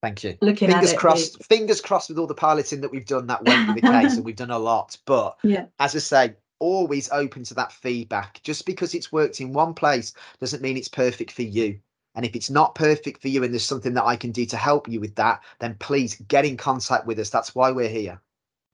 Thank 0.00 0.22
you. 0.22 0.38
Looking 0.40 0.70
fingers 0.70 0.92
it, 0.92 0.98
crossed. 0.98 1.38
We... 1.38 1.56
Fingers 1.56 1.80
crossed 1.80 2.08
with 2.08 2.18
all 2.18 2.26
the 2.26 2.34
piloting 2.34 2.80
that 2.82 2.90
we've 2.90 3.06
done, 3.06 3.26
that 3.26 3.44
won't 3.44 3.74
be 3.74 3.80
the 3.80 3.88
case, 4.00 4.16
and 4.16 4.24
we've 4.24 4.36
done 4.36 4.50
a 4.50 4.58
lot. 4.58 4.96
But 5.06 5.36
yeah. 5.42 5.66
as 5.80 5.96
I 5.96 5.98
say, 5.98 6.34
always 6.60 7.10
open 7.10 7.44
to 7.44 7.54
that 7.54 7.72
feedback. 7.72 8.40
Just 8.42 8.66
because 8.66 8.94
it's 8.94 9.12
worked 9.12 9.40
in 9.40 9.52
one 9.52 9.74
place 9.74 10.12
doesn't 10.40 10.62
mean 10.62 10.76
it's 10.76 10.88
perfect 10.88 11.32
for 11.32 11.42
you. 11.42 11.78
And 12.14 12.24
if 12.24 12.34
it's 12.34 12.50
not 12.50 12.74
perfect 12.74 13.22
for 13.22 13.28
you 13.28 13.44
and 13.44 13.52
there's 13.52 13.64
something 13.64 13.94
that 13.94 14.04
I 14.04 14.16
can 14.16 14.32
do 14.32 14.44
to 14.46 14.56
help 14.56 14.88
you 14.88 15.00
with 15.00 15.14
that, 15.16 15.42
then 15.60 15.76
please 15.78 16.16
get 16.28 16.44
in 16.44 16.56
contact 16.56 17.06
with 17.06 17.18
us. 17.18 17.30
That's 17.30 17.54
why 17.54 17.70
we're 17.70 17.88
here. 17.88 18.20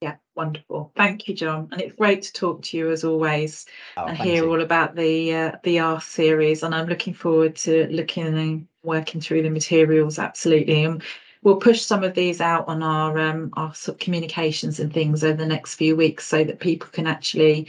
Yeah, 0.05 0.17
wonderful. 0.35 0.93
Thank 0.97 1.29
you, 1.29 1.35
Jon. 1.35 1.67
And 1.73 1.81
it's 1.81 1.97
great 1.97 2.21
to 2.25 2.33
talk 2.35 2.61
to 2.65 2.77
you 2.77 2.91
as 2.91 3.05
always 3.05 3.65
oh, 3.97 4.05
and 4.05 4.19
hear 4.19 4.45
you. 4.45 4.51
all 4.51 4.61
about 4.61 4.95
the 4.95 5.35
uh, 5.35 5.53
the 5.63 5.79
Ask 5.79 6.11
series. 6.11 6.63
And 6.63 6.75
I'm 6.75 6.89
looking 6.89 7.15
forward 7.15 7.57
to 7.65 7.89
looking 7.91 8.27
and 8.27 8.69
working 8.83 9.23
through 9.23 9.45
the 9.45 9.49
materials. 9.49 10.19
Absolutely. 10.19 10.85
And 10.85 11.03
we'll 11.43 11.57
push 11.57 11.81
some 11.81 12.05
of 12.05 12.13
these 12.13 12.43
out 12.43 12.69
on 12.69 12.83
our 12.83 13.19
um, 13.19 13.51
our 13.55 13.75
sort 13.75 13.95
of 13.95 14.01
communications 14.01 14.79
and 14.79 14.93
things 14.93 15.25
over 15.25 15.39
the 15.39 15.47
next 15.47 15.77
few 15.77 15.97
weeks 15.97 16.27
so 16.27 16.45
that 16.45 16.61
people 16.61 16.91
can 16.93 17.07
actually 17.07 17.69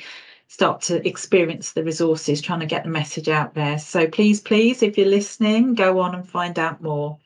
start 0.50 0.82
to 0.82 1.08
experience 1.08 1.72
the 1.72 1.86
resources, 1.86 2.42
trying 2.42 2.60
to 2.60 2.66
get 2.66 2.84
the 2.84 2.90
message 2.90 3.30
out 3.30 3.54
there. 3.54 3.80
So 3.80 4.08
please, 4.08 4.42
please, 4.42 4.84
if 4.84 4.98
you're 4.98 5.08
listening, 5.08 5.74
go 5.74 6.02
on 6.02 6.14
and 6.14 6.28
find 6.28 6.60
out 6.60 6.82
more. 6.82 7.18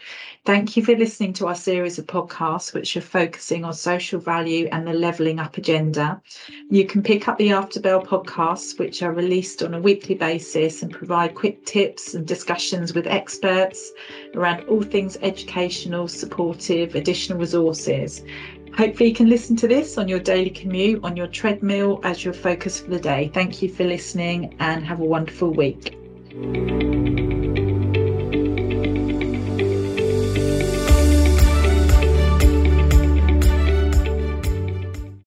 Thank 0.46 0.76
you 0.76 0.82
for 0.82 0.96
listening 0.96 1.34
to 1.34 1.46
our 1.48 1.54
series 1.54 1.98
of 1.98 2.06
podcasts, 2.06 2.72
which 2.72 2.96
are 2.96 3.02
focusing 3.02 3.66
on 3.66 3.74
social 3.74 4.18
value 4.18 4.66
and 4.72 4.86
the 4.86 4.94
levelling 4.94 5.38
up 5.38 5.58
agenda. 5.58 6.22
You 6.70 6.86
can 6.86 7.02
pick 7.02 7.28
up 7.28 7.36
the 7.36 7.52
After 7.52 7.78
Bell 7.78 8.02
podcasts, 8.02 8.78
which 8.78 9.02
are 9.02 9.12
released 9.12 9.62
on 9.62 9.74
a 9.74 9.80
weekly 9.80 10.14
basis 10.14 10.82
and 10.82 10.90
provide 10.90 11.34
quick 11.34 11.66
tips 11.66 12.14
and 12.14 12.26
discussions 12.26 12.94
with 12.94 13.06
experts 13.06 13.92
around 14.34 14.64
all 14.64 14.80
things 14.80 15.18
educational, 15.20 16.08
supportive, 16.08 16.94
additional 16.94 17.38
resources. 17.38 18.22
Hopefully, 18.76 19.10
you 19.10 19.14
can 19.14 19.28
listen 19.28 19.54
to 19.56 19.68
this 19.68 19.98
on 19.98 20.08
your 20.08 20.18
daily 20.18 20.50
commute, 20.50 21.04
on 21.04 21.16
your 21.16 21.28
treadmill 21.28 22.00
as 22.02 22.24
your 22.24 22.34
focus 22.34 22.80
for 22.80 22.90
the 22.90 22.98
day. 22.98 23.30
Thank 23.32 23.62
you 23.62 23.68
for 23.68 23.84
listening 23.84 24.56
and 24.58 24.84
have 24.84 25.00
a 25.00 25.04
wonderful 25.04 25.50
week. 25.50 25.96